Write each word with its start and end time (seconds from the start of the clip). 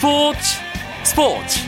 스포츠 0.00 0.40
스포츠. 1.04 1.60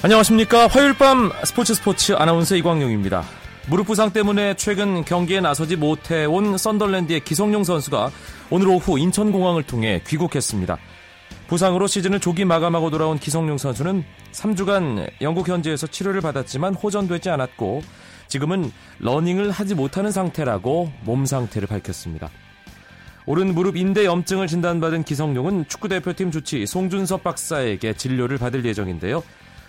안녕하십니까. 0.00 0.68
화요일 0.68 0.94
밤 0.94 1.32
스포츠 1.42 1.74
스포츠 1.74 2.12
아나운서 2.12 2.54
이광용입니다. 2.54 3.24
무릎 3.66 3.88
부상 3.88 4.12
때문에 4.12 4.54
최근 4.54 5.04
경기에 5.04 5.40
나서지 5.40 5.74
못해온 5.74 6.56
썬덜랜드의 6.56 7.18
기성용 7.24 7.64
선수가 7.64 8.12
오늘 8.50 8.68
오후 8.68 8.96
인천공항을 8.96 9.64
통해 9.64 10.00
귀국했습니다. 10.06 10.78
부상으로 11.52 11.86
시즌을 11.86 12.18
조기 12.18 12.46
마감하고 12.46 12.88
돌아온 12.88 13.18
기성용 13.18 13.58
선수는 13.58 14.04
3주간 14.32 15.06
영국 15.20 15.50
현지에서 15.50 15.86
치료를 15.86 16.22
받았지만 16.22 16.72
호전되지 16.72 17.28
않았고 17.28 17.82
지금은 18.28 18.72
러닝을 19.00 19.50
하지 19.50 19.74
못하는 19.74 20.10
상태라고 20.10 20.90
몸 21.02 21.26
상태를 21.26 21.68
밝혔습니다. 21.68 22.30
오른 23.26 23.52
무릎 23.54 23.76
인대 23.76 24.06
염증을 24.06 24.46
진단받은 24.46 25.02
기성용은 25.02 25.68
축구대표팀 25.68 26.30
주치 26.30 26.64
송준섭 26.64 27.22
박사에게 27.22 27.92
진료를 27.98 28.38
받을 28.38 28.64
예정인데요. 28.64 29.22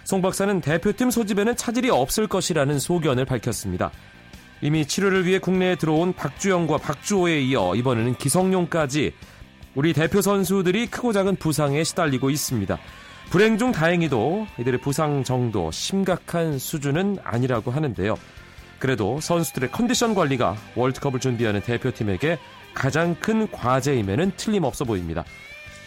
송 0.06 0.22
박사는 0.22 0.62
대표팀 0.62 1.12
소집에는 1.12 1.58
차질이 1.58 1.90
없을 1.90 2.28
것이라는 2.28 2.80
소견을 2.80 3.26
밝혔습니다. 3.26 3.92
이미 4.62 4.86
치료를 4.86 5.26
위해 5.26 5.38
국내에 5.38 5.76
들어온 5.76 6.14
박주영과 6.14 6.78
박주호에 6.78 7.42
이어 7.42 7.76
이번에는 7.76 8.16
기성용까지 8.16 9.12
우리 9.76 9.94
대표 9.94 10.22
선수들이 10.22 10.88
크고 10.88 11.14
작은 11.14 11.38
부상에 11.38 11.84
시달리고 11.84 12.30
있습니다. 12.30 12.78
불행 13.32 13.58
중 13.58 13.72
다행히도 13.72 14.48
이들의 14.60 14.82
부상 14.82 15.24
정도 15.24 15.72
심각한 15.72 16.60
수준은 16.60 17.18
아니라고 17.24 17.72
하는데요. 17.72 18.16
그래도 18.78 19.20
선수들의 19.20 19.72
컨디션 19.72 20.14
관리가 20.14 20.56
월드컵을 20.76 21.20
준비하는 21.20 21.62
대표팀에게 21.62 22.38
가장 22.74 23.16
큰 23.16 23.50
과제임에는 23.50 24.34
틀림없어 24.38 24.86
보입니다. 24.86 25.24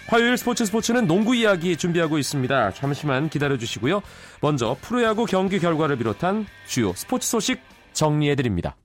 화요일 0.08 0.36
스포츠 0.36 0.64
스포츠는 0.64 1.06
농구 1.06 1.34
이야기 1.34 1.76
준비하고 1.76 2.18
있습니다. 2.18 2.72
잠시만 2.72 3.28
기다려 3.28 3.58
주시고요. 3.58 4.02
먼저 4.40 4.76
프로야구 4.80 5.26
경기 5.26 5.58
결과를 5.58 5.96
비롯한 5.98 6.46
주요 6.66 6.92
스포츠 6.94 7.28
소식 7.28 7.60
정리해 7.92 8.34
드립니다. 8.34 8.76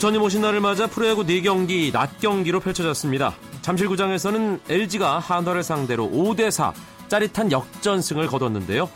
부처님 0.00 0.22
오신 0.22 0.40
날을 0.40 0.60
맞아 0.60 0.86
프로야구 0.86 1.26
4경기 1.26 1.92
낮 1.92 2.22
경기로 2.22 2.60
펼쳐졌습니다. 2.60 3.34
잠실구장에서는 3.60 4.60
LG가 4.66 5.18
한화를 5.18 5.62
상대로 5.62 6.08
5대4 6.08 6.72
짜릿한 7.08 7.52
역전승을 7.52 8.26
거뒀는데요. 8.26 8.88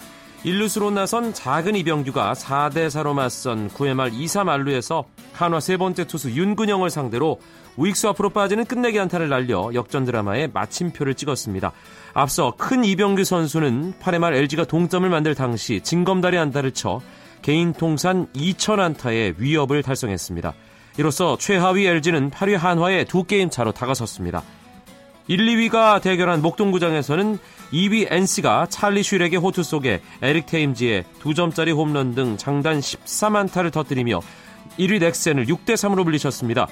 1루수로 0.46 0.94
나선 0.94 1.34
작은 1.34 1.76
이병규가 1.76 2.32
4대4로 2.32 3.12
맞선 3.12 3.68
9회 3.68 3.92
말 3.92 4.12
2사 4.12 4.44
만루에서 4.44 5.04
한화 5.34 5.60
세 5.60 5.76
번째 5.76 6.06
투수 6.06 6.30
윤근영을 6.30 6.88
상대로 6.88 7.38
우익수 7.76 8.08
앞으로 8.08 8.30
빠지는 8.30 8.64
끝내기 8.64 8.98
안타를 8.98 9.28
날려 9.28 9.72
역전 9.74 10.06
드라마에 10.06 10.46
마침표를 10.46 11.12
찍었습니다. 11.12 11.72
앞서 12.14 12.54
큰 12.56 12.82
이병규 12.82 13.24
선수는 13.24 13.92
8회 14.00 14.20
말 14.20 14.32
LG가 14.32 14.64
동점을 14.64 15.06
만들 15.06 15.34
당시 15.34 15.82
진검다리 15.82 16.38
안타를 16.38 16.70
쳐 16.70 17.02
개인 17.42 17.74
통산 17.74 18.26
2,000안타의 18.32 19.34
위협을 19.36 19.82
달성했습니다. 19.82 20.54
이로써 20.96 21.36
최하위 21.38 21.86
LG는 21.86 22.30
8위 22.30 22.56
한화에 22.56 23.04
두 23.04 23.24
게임 23.24 23.50
차로 23.50 23.72
다가섰습니다. 23.72 24.42
1, 25.26 25.38
2위가 25.38 26.02
대결한 26.02 26.42
목동구장에서는 26.42 27.38
2위 27.72 28.06
NC가 28.10 28.66
찰리 28.68 29.02
슈렉의 29.02 29.36
호투 29.36 29.62
속에 29.62 30.02
에릭 30.22 30.46
테임즈의 30.46 31.04
2점짜리 31.22 31.74
홈런 31.74 32.14
등 32.14 32.36
장단 32.36 32.80
13안타를 32.80 33.72
터뜨리며 33.72 34.20
1위 34.78 35.00
넥센을 35.00 35.46
6대3으로 35.46 36.04
물리쳤습니다. 36.04 36.68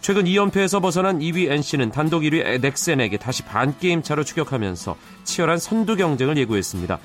최근 0.00 0.24
2연패에서 0.24 0.82
벗어난 0.82 1.20
2위 1.20 1.50
NC는 1.50 1.92
단독 1.92 2.22
1위 2.22 2.60
넥센에게 2.60 3.18
다시 3.18 3.44
반게임 3.44 4.02
차로 4.02 4.24
추격하면서 4.24 4.96
치열한 5.24 5.58
선두 5.58 5.94
경쟁을 5.96 6.36
예고했습니다. 6.38 6.98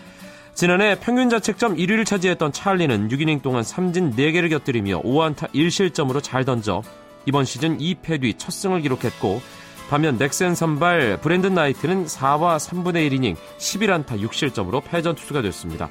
지난해 0.58 1.00
평균 1.00 1.30
자책점 1.30 1.76
1위를 1.76 2.04
차지했던 2.04 2.52
찰리는 2.52 3.10
6이닝 3.10 3.44
동안 3.44 3.62
삼진 3.62 4.16
4개를 4.16 4.50
곁들이며 4.50 5.04
5안타 5.04 5.52
1실점으로 5.54 6.24
잘 6.24 6.46
던져 6.46 6.82
이번 7.28 7.46
시즌 7.46 7.78
2패 7.78 8.22
뒤 8.22 8.34
첫 8.40 8.50
승을 8.50 8.82
기록했고 8.82 9.40
반면 9.88 10.18
넥센 10.18 10.56
선발 10.56 11.20
브랜든 11.22 11.54
나이트는 11.54 12.08
4와 12.08 12.58
3분의 12.58 13.08
1이닝 13.08 13.36
11안타 13.60 14.20
6실점으로 14.20 14.82
패전 14.84 15.14
투수가 15.14 15.44
됐습니다. 15.44 15.90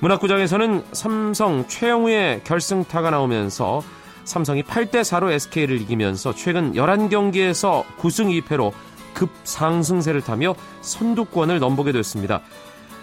문학구장에서는 0.00 0.82
삼성 0.92 1.68
최영우의 1.68 2.44
결승타가 2.44 3.10
나오면서 3.10 3.82
삼성이 4.24 4.62
8대4로 4.62 5.30
SK를 5.30 5.78
이기면서 5.78 6.34
최근 6.34 6.72
11경기에서 6.72 7.84
9승 7.98 8.44
2패로 8.44 8.72
급상승세를 9.12 10.22
타며 10.22 10.54
선두권을 10.80 11.58
넘보게 11.58 11.92
됐습니다. 11.92 12.40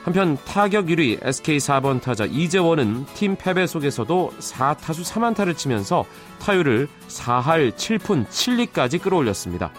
한편 0.08 0.38
타격 0.46 0.86
1위 0.86 1.20
SK 1.22 1.58
4번 1.58 2.02
타자 2.02 2.24
이재원은 2.24 3.08
팀 3.14 3.36
패배 3.36 3.68
속에서도 3.68 4.32
4타수 4.40 5.04
3안타를 5.04 5.58
치면서 5.58 6.06
타율을 6.40 6.88
4할 7.10 7.74
7푼 7.74 8.26
7리까지 8.26 9.02
끌어올렸습니다. 9.02 9.70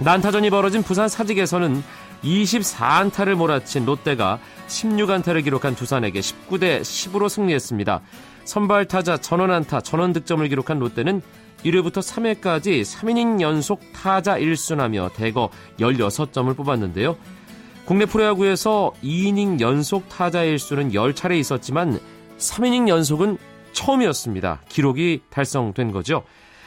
난타전이 0.00 0.50
벌어진 0.50 0.82
부산 0.82 1.08
사직에서는 1.08 1.82
24안타를 2.22 3.34
몰아친 3.34 3.86
롯데가 3.86 4.38
16안타를 4.68 5.42
기록한 5.42 5.74
두산에게 5.74 6.20
19대 6.20 6.82
10으로 6.82 7.30
승리했습니다. 7.30 8.02
선발 8.44 8.88
타자 8.88 9.16
전원 9.16 9.52
안타, 9.52 9.80
전원 9.80 10.12
득점을 10.12 10.46
기록한 10.50 10.78
롯데는 10.80 11.22
1회부터 11.64 12.02
3회까지 12.02 12.82
3이닝 12.84 13.40
연속 13.40 13.80
타자 13.94 14.36
1순하며 14.36 15.14
대거 15.14 15.48
16점을 15.78 16.54
뽑았는데요. 16.54 17.16
국내 17.84 18.06
프로야구에서 18.06 18.92
2이닝 19.02 19.60
연속 19.60 20.08
타자 20.08 20.44
1수는 20.44 20.92
10차례 20.92 21.38
있었지만 21.38 21.98
3이닝 22.38 22.88
연속은 22.88 23.36
처음이었습니다. 23.72 24.62
기록이 24.68 25.22
달성된 25.30 25.90
거죠. 25.92 26.22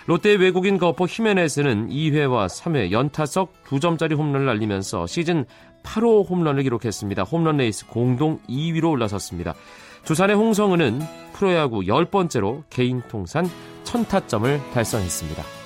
롯데 0.06 0.34
외국인 0.34 0.78
거포 0.78 1.08
히메네스는 1.08 1.90
2회와 1.90 2.48
3회 2.48 2.92
연타석 2.92 3.54
2점짜리 3.66 4.18
홈런을 4.18 4.46
날리면서 4.46 5.08
시즌 5.08 5.46
8호 5.84 6.30
홈런을 6.30 6.64
기록했습니다. 6.64 7.24
홈런 7.24 7.58
레이스 7.58 7.88
공동 7.88 8.40
2위로 8.50 8.92
올라섰습니다. 8.92 9.54
두산의 10.04 10.36
홍성은은 10.36 11.00
프로야구 11.34 11.82
10번째로 11.82 12.64
개인 12.70 13.02
통산 13.08 13.50
1000타점을 13.86 14.72
달성했습니다. 14.74 15.63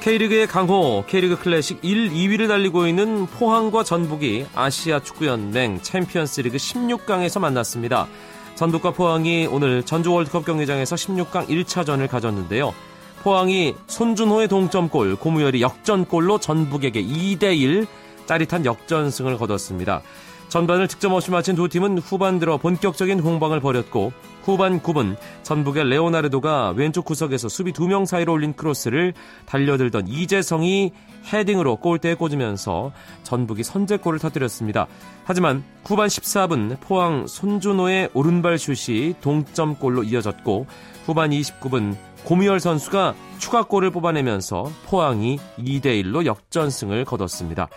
K리그의 0.00 0.46
강호, 0.46 1.04
K리그 1.06 1.38
클래식 1.38 1.80
1, 1.82 2.10
2위를 2.10 2.48
달리고 2.48 2.86
있는 2.86 3.26
포항과 3.26 3.82
전북이 3.82 4.46
아시아 4.54 5.00
축구연맹 5.00 5.80
챔피언스리그 5.82 6.56
16강에서 6.56 7.40
만났습니다. 7.40 8.06
전북과 8.54 8.92
포항이 8.92 9.46
오늘 9.46 9.82
전주 9.82 10.12
월드컵 10.12 10.46
경기장에서 10.46 10.94
16강 10.96 11.48
1차전을 11.48 12.08
가졌는데요. 12.08 12.74
포항이 13.22 13.74
손준호의 13.88 14.48
동점골, 14.48 15.16
고무열이 15.16 15.60
역전골로 15.62 16.38
전북에게 16.38 17.02
2대1 17.04 17.86
짜릿한 18.26 18.64
역전승을 18.64 19.36
거뒀습니다. 19.36 20.02
전반을 20.48 20.88
득점 20.88 21.12
없이 21.12 21.30
마친 21.30 21.54
두 21.54 21.68
팀은 21.68 21.98
후반 21.98 22.38
들어 22.38 22.56
본격적인 22.56 23.22
공방을 23.22 23.60
벌였고 23.60 24.12
후반 24.42 24.80
9분 24.80 25.16
전북의 25.42 25.90
레오나르도가 25.90 26.70
왼쪽 26.70 27.04
구석에서 27.04 27.50
수비 27.50 27.72
두명 27.72 28.06
사이로 28.06 28.32
올린 28.32 28.54
크로스를 28.54 29.12
달려들던 29.44 30.08
이재성이 30.08 30.92
헤딩으로 31.30 31.76
골대에 31.76 32.14
꽂으면서 32.14 32.92
전북이 33.24 33.62
선제골을 33.62 34.18
터뜨렸습니다. 34.18 34.86
하지만 35.24 35.62
후반 35.84 36.08
14분 36.08 36.80
포항 36.80 37.26
손준호의 37.26 38.10
오른발 38.14 38.58
슛이 38.58 39.16
동점골로 39.20 40.04
이어졌고 40.04 40.66
후반 41.04 41.28
29분 41.30 41.94
고미열 42.24 42.60
선수가 42.60 43.14
추가골을 43.38 43.90
뽑아내면서 43.90 44.70
포항이 44.86 45.38
2대1로 45.58 46.24
역전승을 46.24 47.04
거뒀습니다. 47.04 47.68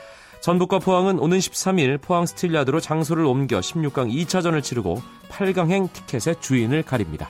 전북과 0.42 0.80
포항은 0.80 1.20
오는 1.20 1.38
13일 1.38 2.02
포항 2.02 2.26
스틸야드로 2.26 2.80
장소를 2.80 3.26
옮겨 3.26 3.60
16강 3.60 4.12
2차전을 4.12 4.64
치르고 4.64 5.00
8강행 5.30 5.94
티켓의 5.94 6.38
주인을 6.42 6.82
가립니다. 6.82 7.30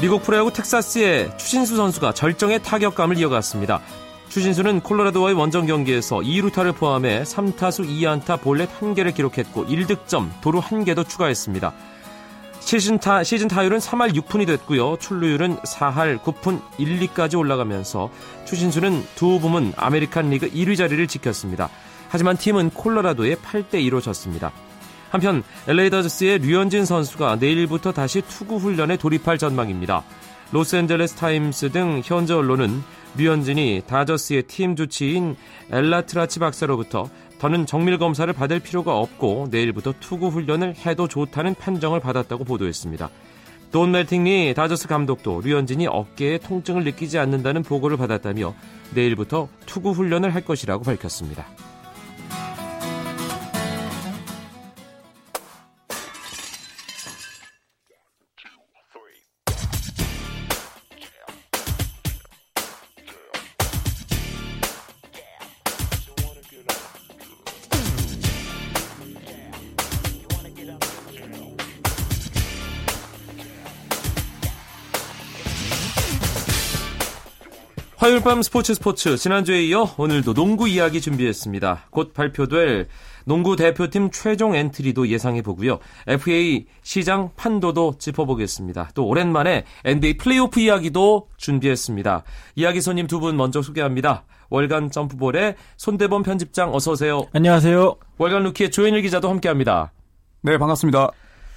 미국 0.00 0.24
프로야구 0.24 0.52
텍사스의 0.52 1.38
추신수 1.38 1.76
선수가 1.76 2.12
절정의 2.14 2.62
타격감을 2.64 3.16
이어갔습니다. 3.16 3.80
추신수는 4.28 4.80
콜로라도와의 4.80 5.36
원정 5.36 5.66
경기에서 5.66 6.16
2루타를 6.18 6.76
포함해 6.76 7.22
3타수 7.22 7.88
2안타 7.88 8.42
볼넷 8.42 8.68
1개를 8.80 9.14
기록했고 9.14 9.66
1득점, 9.66 10.28
도루 10.42 10.60
1개도 10.60 11.08
추가했습니다. 11.08 11.72
시즌, 12.66 12.98
타, 12.98 13.22
시즌 13.22 13.46
타율은 13.46 13.78
3할 13.78 14.12
6푼이 14.16 14.44
됐고요. 14.44 14.96
출루율은 14.96 15.58
4할 15.58 16.18
9푼 16.18 16.60
1, 16.78 16.98
2까지 16.98 17.38
올라가면서 17.38 18.10
추신수는 18.44 19.06
두 19.14 19.38
부문 19.38 19.72
아메리칸 19.76 20.30
리그 20.30 20.50
1위 20.50 20.76
자리를 20.76 21.06
지켰습니다. 21.06 21.70
하지만 22.08 22.36
팀은 22.36 22.70
콜로라도에 22.70 23.36
8대 23.36 23.74
2로 23.74 24.02
졌습니다. 24.02 24.50
한편 25.10 25.44
LA 25.68 25.90
다저스의 25.90 26.40
류현진 26.40 26.86
선수가 26.86 27.36
내일부터 27.36 27.92
다시 27.92 28.20
투구 28.22 28.56
훈련에 28.56 28.96
돌입할 28.96 29.38
전망입니다. 29.38 30.02
로스앤젤레스 30.50 31.14
타임스 31.14 31.70
등 31.70 32.02
현지 32.04 32.32
언론은 32.32 32.82
류현진이 33.16 33.82
다저스의 33.86 34.42
팀 34.42 34.74
주치인 34.74 35.36
엘라트라치 35.70 36.40
박사로부터 36.40 37.08
더는 37.38 37.66
정밀 37.66 37.98
검사를 37.98 38.32
받을 38.32 38.60
필요가 38.60 38.98
없고 38.98 39.48
내일부터 39.50 39.94
투구 40.00 40.28
훈련을 40.28 40.74
해도 40.86 41.06
좋다는 41.06 41.54
판정을 41.54 42.00
받았다고 42.00 42.44
보도했습니다. 42.44 43.10
돈 43.72 43.90
멜팅리 43.90 44.54
다저스 44.54 44.88
감독도 44.88 45.42
류현진이 45.42 45.86
어깨에 45.86 46.38
통증을 46.38 46.84
느끼지 46.84 47.18
않는다는 47.18 47.62
보고를 47.62 47.96
받았다며 47.96 48.54
내일부터 48.94 49.48
투구 49.66 49.90
훈련을 49.90 50.34
할 50.34 50.44
것이라고 50.44 50.84
밝혔습니다. 50.84 51.46
화요일 78.26 78.34
밤 78.34 78.42
스포츠 78.42 78.74
스포츠 78.74 79.16
지난주에 79.16 79.62
이어 79.66 79.88
오늘도 79.96 80.34
농구 80.34 80.68
이야기 80.68 81.00
준비했습니다. 81.00 81.86
곧 81.90 82.12
발표될 82.12 82.88
농구 83.24 83.54
대표팀 83.54 84.10
최종 84.10 84.56
엔트리도 84.56 85.06
예상해 85.08 85.42
보고요. 85.42 85.78
FA 86.08 86.66
시장 86.82 87.30
판도도 87.36 87.94
짚어보겠습니다. 88.00 88.90
또 88.94 89.06
오랜만에 89.06 89.64
NBA 89.84 90.16
플레이오프 90.16 90.58
이야기도 90.58 91.28
준비했습니다. 91.36 92.24
이야기 92.56 92.80
손님 92.80 93.06
두 93.06 93.20
분 93.20 93.36
먼저 93.36 93.62
소개합니다. 93.62 94.24
월간 94.50 94.90
점프볼의 94.90 95.54
손대범 95.76 96.24
편집장 96.24 96.74
어서 96.74 96.92
오세요. 96.92 97.26
안녕하세요. 97.32 97.94
월간 98.18 98.42
루키의 98.42 98.72
조현일 98.72 99.02
기자도 99.02 99.30
함께합니다. 99.30 99.92
네, 100.42 100.58
반갑습니다. 100.58 101.10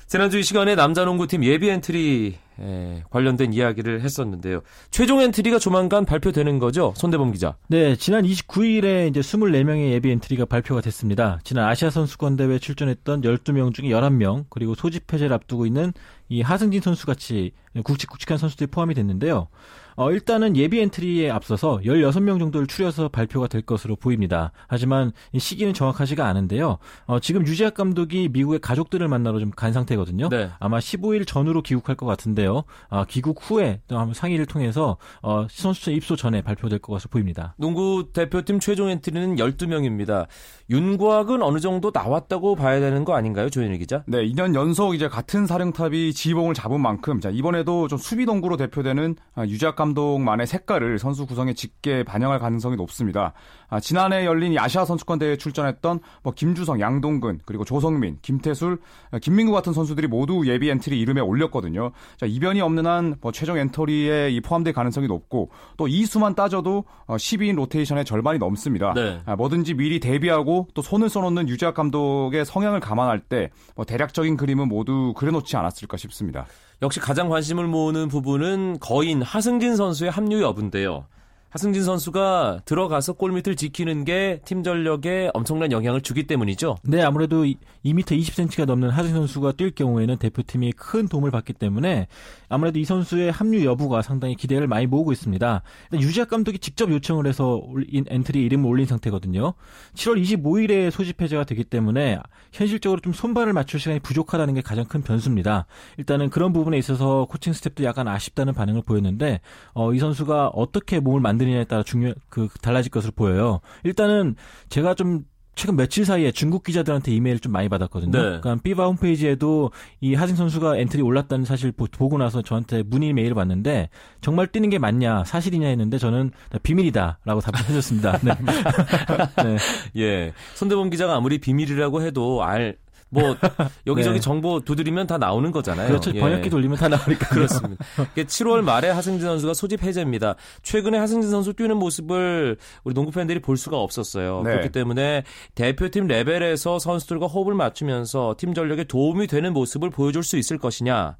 지난주 0.09 0.39
이 0.39 0.44
시간에 0.44 0.73
남자 0.73 1.06
농구팀 1.06 1.44
예비 1.44 1.69
엔트리 1.69 2.35
에, 2.59 3.03
관련된 3.11 3.53
이야기를 3.53 4.01
했었는데요. 4.01 4.61
최종 4.89 5.21
엔트리가 5.21 5.59
조만간 5.59 6.03
발표되는 6.03 6.57
거죠? 6.57 6.95
손대범 6.97 7.31
기자. 7.31 7.57
네, 7.67 7.95
지난 7.95 8.23
29일에 8.23 9.07
이제 9.07 9.19
24명의 9.19 9.91
예비 9.91 10.09
엔트리가 10.09 10.45
발표가 10.45 10.81
됐습니다. 10.81 11.39
지난 11.44 11.67
아시아 11.67 11.91
선수권 11.91 12.38
대회 12.38 12.57
출전했던 12.57 13.21
12명 13.21 13.71
중에 13.71 13.89
11명, 13.89 14.45
그리고 14.50 14.73
소집 14.73 15.13
해제를 15.13 15.31
앞두고 15.31 15.67
있는 15.67 15.94
이 16.27 16.41
하승진 16.41 16.81
선수 16.81 17.05
같이 17.05 17.51
굵직굵직한 17.83 18.38
선수들이 18.38 18.68
포함이 18.68 18.94
됐는데요. 18.94 19.48
어, 19.95 20.12
일단은 20.12 20.56
예비 20.56 20.80
엔트리에 20.80 21.30
앞서서 21.30 21.81
16명 21.83 22.39
정도를 22.39 22.68
추려서 22.68 23.10
발표가 23.10 23.48
될 23.48 23.62
것으로 23.62 23.98
보입니다. 23.98 24.54
하지만 24.68 25.12
시기는 25.38 25.74
정확하지가 25.74 26.25
않은데요. 26.25 26.77
어, 27.06 27.19
지금 27.19 27.45
유재학 27.45 27.74
감독이 27.74 28.30
미국의 28.31 28.60
가족들을 28.60 29.06
만나러 29.10 29.39
좀 29.39 29.50
간 29.60 29.74
상태거든요. 29.74 30.30
네. 30.30 30.50
아마 30.60 30.80
15일 30.80 31.27
전후로 31.27 31.63
귀국할 31.63 31.98
것 31.98 32.06
같은데요. 32.06 32.63
어, 32.89 33.04
귀국 33.10 33.39
후에 33.42 33.81
또 33.89 33.98
한번 33.98 34.13
상의를 34.13 34.45
통해서 34.45 34.95
어, 35.22 35.48
선수촌 35.50 35.95
입소 35.95 36.15
전에 36.15 36.42
발표될 36.44 36.80
것 36.80 36.94
같아 36.94 37.07
보입니다. 37.10 37.56
농구 37.57 38.07
대표팀 38.13 38.62
최종 38.62 38.89
엔트리는 38.89 39.36
12명입니다. 39.36 40.27
윤곽은 40.69 41.42
어느 41.42 41.60
정도 41.60 41.92
나왔다고 41.94 42.56
봐야 42.56 42.80
되는 42.80 43.04
거 43.04 43.15
아닌가요, 43.15 43.50
조현일 43.50 43.80
기자? 43.80 44.04
네, 44.07 44.19
2년 44.30 44.56
연속 44.56 44.94
이제 44.95 45.10
같은 45.10 45.45
사령탑이 45.45 46.13
지봉을 46.13 46.54
잡은 46.54 46.80
만큼 46.80 47.19
자, 47.19 47.30
이번에 47.31 47.58
도 47.63 47.88
좀 47.88 47.97
수비 47.97 48.25
동구로 48.25 48.57
대표되는 48.57 49.15
아, 49.35 49.45
유재학 49.45 49.75
감독만의 49.75 50.45
색깔을 50.47 51.00
선수 51.00 51.25
구성에 51.25 51.53
짙게 51.53 52.03
반영할 52.03 52.39
가능성이 52.39 52.75
높습니다. 52.75 53.33
아, 53.69 53.79
지난해 53.79 54.25
열린 54.25 54.57
아시아 54.57 54.85
선수권 54.85 55.19
대회에 55.19 55.38
출전했던 55.38 56.00
뭐 56.23 56.33
김주성, 56.33 56.79
양동근, 56.79 57.39
그리고 57.45 57.63
조성민, 57.65 58.17
김태술, 58.21 58.79
아, 59.11 59.19
김민구 59.19 59.51
같은 59.53 59.73
선수들이 59.73 60.07
모두 60.07 60.44
예비 60.45 60.69
엔트리 60.69 61.00
이름에 61.00 61.21
올렸거든요. 61.21 61.91
자, 62.17 62.25
이변이 62.25 62.61
없는 62.61 62.85
한 62.85 63.15
뭐 63.21 63.31
최종 63.31 63.57
엔트리에 63.57 64.29
이 64.31 64.41
포함될 64.41 64.73
가능성이 64.73 65.07
높고 65.07 65.50
또 65.77 65.88
이 65.88 66.05
수만 66.05 66.35
따져도 66.35 66.83
12인 67.07 67.53
어, 67.53 67.55
로테이션의 67.57 68.05
절반이 68.05 68.38
넘습니다. 68.39 68.94
네. 68.94 69.19
뭐든지 69.38 69.73
미리 69.73 70.00
대비하고 70.00 70.67
또 70.73 70.81
손을 70.81 71.09
써놓는 71.09 71.50
유재학 71.50 71.73
감독의 71.73 72.45
성향을 72.45 72.79
감안할 72.79 73.19
때 73.21 73.50
뭐 73.75 73.85
대략적인 73.85 74.35
그림은 74.38 74.67
모두 74.67 75.13
그려놓지 75.15 75.55
않았을까 75.57 75.97
싶습니다. 75.97 76.45
역시 76.81 77.00
가장 77.00 77.27
관심 77.29 77.49
을 77.57 77.68
모으는 77.68 78.10
부분은 78.10 78.78
거인 78.80 79.22
하승진 79.22 79.75
선수의 79.75 80.12
합류 80.12 80.42
여부인데요. 80.42 81.07
하승진 81.50 81.84
선수가 81.84 82.62
들어가서 82.66 83.13
골밑을 83.13 83.56
지키는 83.56 84.06
게 84.06 84.40
팀 84.46 84.63
전력에 84.63 85.30
엄청난 85.34 85.72
영향을 85.72 86.01
주기 86.01 86.24
때문이죠. 86.24 86.78
네, 86.84 87.01
아무래도 87.01 87.44
2m 87.44 88.04
20cm가 88.06 88.66
넘는 88.66 88.90
하승진 88.90 89.16
선수가 89.18 89.54
뛸 89.54 89.74
경우에는 89.74 90.18
대표팀이 90.18 90.74
큰 90.74 91.07
도움을 91.07 91.31
받기 91.31 91.54
때문에 91.54 92.07
아무래도 92.50 92.80
이 92.80 92.86
선수의 92.86 93.31
합류 93.31 93.66
여부가 93.66 94.01
상당히 94.01 94.36
기대를 94.36 94.68
많이 94.68 94.88
모으고 94.88 95.12
있습니다. 95.12 95.62
유재학 95.94 96.30
감독이 96.30 96.60
직접 96.60 96.92
요청을 96.92 97.28
해서 97.28 97.62
엔트리 97.94 98.44
이름을 98.44 98.69
올린 98.69 98.86
상태거든요. 98.86 99.54
7월 99.94 100.22
25일에 100.22 100.92
소집 100.92 101.22
해제가 101.22 101.44
되기 101.44 101.63
때문에 101.63 102.19
현실적으로 102.51 103.00
좀 103.01 103.13
손발을 103.13 103.54
맞출 103.54 103.80
시간이 103.80 104.00
부족하다는 104.00 104.56
게 104.56 104.62
가장 104.62 104.86
큰 104.86 105.01
변수입니다. 105.01 105.66
일단은 105.98 106.30
그런 106.30 106.54
부분에 106.54 106.78
있어서 106.78 107.25
코칭 107.30 107.54
스텝도 107.54 107.84
약간 107.84 108.07
아쉽다는 108.07 108.54
반응을 108.54 108.81
보였는데 108.84 109.42
어, 109.74 109.94
이 109.94 110.00
선수가 110.00 110.50
어떻게 110.50 111.00
몸을 111.00 111.22
만 111.22 111.38
드느냐에 111.39 111.63
따라 111.63 111.81
중요 111.81 112.13
그 112.29 112.48
달라질 112.62 112.91
것으로 112.91 113.12
보여요. 113.15 113.62
일단은 113.84 114.36
제가 114.69 114.93
좀 114.93 115.25
최근 115.60 115.75
며칠 115.75 116.05
사이에 116.05 116.31
중국 116.31 116.63
기자들한테 116.63 117.12
이메일을 117.12 117.39
좀 117.39 117.51
많이 117.51 117.67
받았거든요. 117.67 118.12
네. 118.12 118.39
그러니까 118.39 118.55
FIBA 118.63 118.86
홈페이지에도 118.86 119.72
이 120.00 120.15
하승 120.15 120.38
선수가 120.38 120.77
엔트리 120.77 121.01
올랐다는 121.01 121.43
사실 121.43 121.74
보고 121.74 122.17
나서 122.17 122.41
저한테 122.41 122.81
문의 122.84 123.12
메일을 123.12 123.36
왔는데 123.36 123.89
정말 124.22 124.48
뛰는 124.48 124.69
게 124.69 124.79
맞냐 124.79 125.25
사실이냐 125.25 125.67
했는데 125.67 125.98
저는 125.98 126.31
비밀이다라고 126.63 127.41
답변해줬습니다. 127.41 128.19
네. 128.19 128.31
네. 129.43 129.58
예, 129.98 130.34
손대범 130.55 130.89
기자가 130.91 131.15
아무리 131.15 131.39
비밀이라고 131.39 132.03
해도 132.03 132.41
알 132.41 132.77
뭐 133.10 133.36
여기저기 133.88 134.16
네. 134.16 134.20
정보 134.20 134.60
두드리면 134.60 135.08
다 135.08 135.18
나오는 135.18 135.51
거잖아요. 135.51 135.88
그렇죠. 135.88 136.12
예. 136.13 136.20
번역기 136.20 136.50
돌리면 136.50 136.78
다 136.78 136.88
나오니까 136.88 137.28
그렇습니다. 137.34 137.84
7월 138.16 138.62
말에 138.62 138.89
하승진 138.89 139.28
선수가 139.28 139.54
소집 139.54 139.84
해제입니다. 139.84 140.36
최근에 140.63 140.98
하승진 140.98 141.30
선수 141.30 141.54
뛰는 141.54 141.78
모습을 141.78 142.58
우리 142.84 142.94
농구 142.94 143.12
팬들이 143.12 143.39
볼 143.39 143.58
수가 143.58 143.78
없었어요. 143.78 144.44
네. 144.44 144.51
그렇기 144.51 144.70
때문에 144.70 145.24
대표팀 145.56 146.08
레벨에서 146.08 146.80
선수들과 146.80 147.28
호흡을 147.28 147.54
맞추면서 147.56 148.36
팀 148.38 148.54
전력에 148.54 148.84
도움이 148.84 149.28
되는 149.28 149.54
모습을 149.54 149.89
보여줄 149.89 150.24
수 150.24 150.38
있을 150.38 150.58
것이냐. 150.58 151.18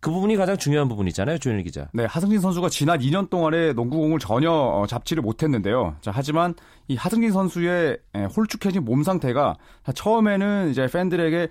그 0.00 0.10
부분이 0.10 0.36
가장 0.36 0.56
중요한 0.56 0.88
부분이잖아요, 0.88 1.38
조현일 1.38 1.64
기자. 1.64 1.88
네, 1.92 2.04
하승진 2.04 2.40
선수가 2.40 2.68
지난 2.68 3.00
2년 3.00 3.30
동안에 3.30 3.72
농구공을 3.72 4.18
전혀 4.18 4.50
어, 4.50 4.86
잡지를 4.86 5.22
못했는데요. 5.22 5.96
자, 6.00 6.12
하지만 6.14 6.54
이 6.88 6.96
하승진 6.96 7.32
선수의 7.32 7.98
홀쭉해진 8.34 8.84
몸 8.84 9.02
상태가 9.02 9.56
처음에는 9.94 10.70
이제 10.70 10.86
팬들에게 10.86 11.48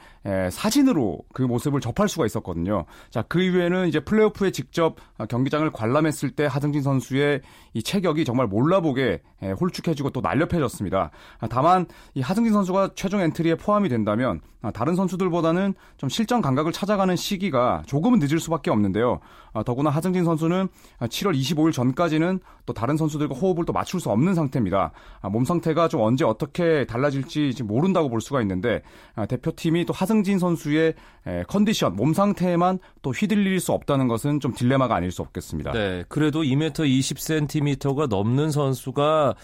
사진으로 0.49 1.19
그 1.33 1.43
모습을 1.43 1.79
접할 1.79 2.09
수가 2.09 2.25
있었거든요. 2.25 2.85
자, 3.11 3.21
그 3.21 3.41
이후에는 3.41 3.87
이제 3.87 3.99
플레이오프에 3.99 4.49
직접 4.51 4.95
경기장을 5.29 5.69
관람했을 5.71 6.31
때 6.31 6.45
하승진 6.45 6.81
선수의 6.81 7.41
이 7.73 7.83
체격이 7.83 8.25
정말 8.25 8.47
몰라보게 8.47 9.21
홀쭉해지고 9.61 10.09
또 10.09 10.21
날렵해졌습니다. 10.21 11.11
다만 11.51 11.85
이 12.15 12.21
하승진 12.21 12.51
선수가 12.51 12.91
최종 12.95 13.21
엔트리에 13.21 13.55
포함이 13.55 13.89
된다면 13.89 14.41
다른 14.73 14.95
선수들보다는 14.95 15.75
좀 15.97 16.09
실전 16.09 16.41
감각을 16.41 16.71
찾아가는 16.71 17.15
시기가 17.15 17.83
조금은 17.85 18.17
늦을 18.27 18.39
수밖에 18.39 18.69
없는데요. 18.71 19.19
아, 19.57 19.63
더구나 19.63 19.89
하승진 19.89 20.23
선수는 20.23 20.67
7월 20.99 21.35
25일 21.35 21.73
전까지는 21.73 22.39
또 22.65 22.73
다른 22.73 22.97
선수들과 22.97 23.33
호흡을 23.33 23.65
또 23.65 23.73
맞출 23.73 23.99
수 23.99 24.09
없는 24.09 24.35
상태입니다. 24.35 24.91
아, 25.21 25.29
몸 25.29 25.45
상태가 25.45 25.87
좀 25.87 26.01
언제 26.01 26.25
어떻게 26.25 26.85
달라질지 26.85 27.53
지금 27.53 27.67
모른다고 27.67 28.09
볼 28.09 28.21
수가 28.21 28.41
있는데 28.41 28.81
아, 29.15 29.25
대표팀이 29.25 29.85
또 29.85 29.93
하승진 29.93 30.37
선수의 30.37 30.93
에, 31.25 31.43
컨디션, 31.47 31.95
몸 31.95 32.13
상태에만 32.13 32.79
또 33.01 33.11
휘둘릴 33.11 33.59
수 33.59 33.71
없다는 33.71 34.07
것은 34.07 34.39
좀 34.39 34.53
딜레마가 34.53 34.95
아닐 34.95 35.11
수 35.11 35.21
없겠습니다. 35.21 35.71
네, 35.71 36.03
그래도 36.07 36.43
2m 36.43 36.73
20cm가 36.73 38.07
넘는 38.07 38.51
선수가 38.51 39.35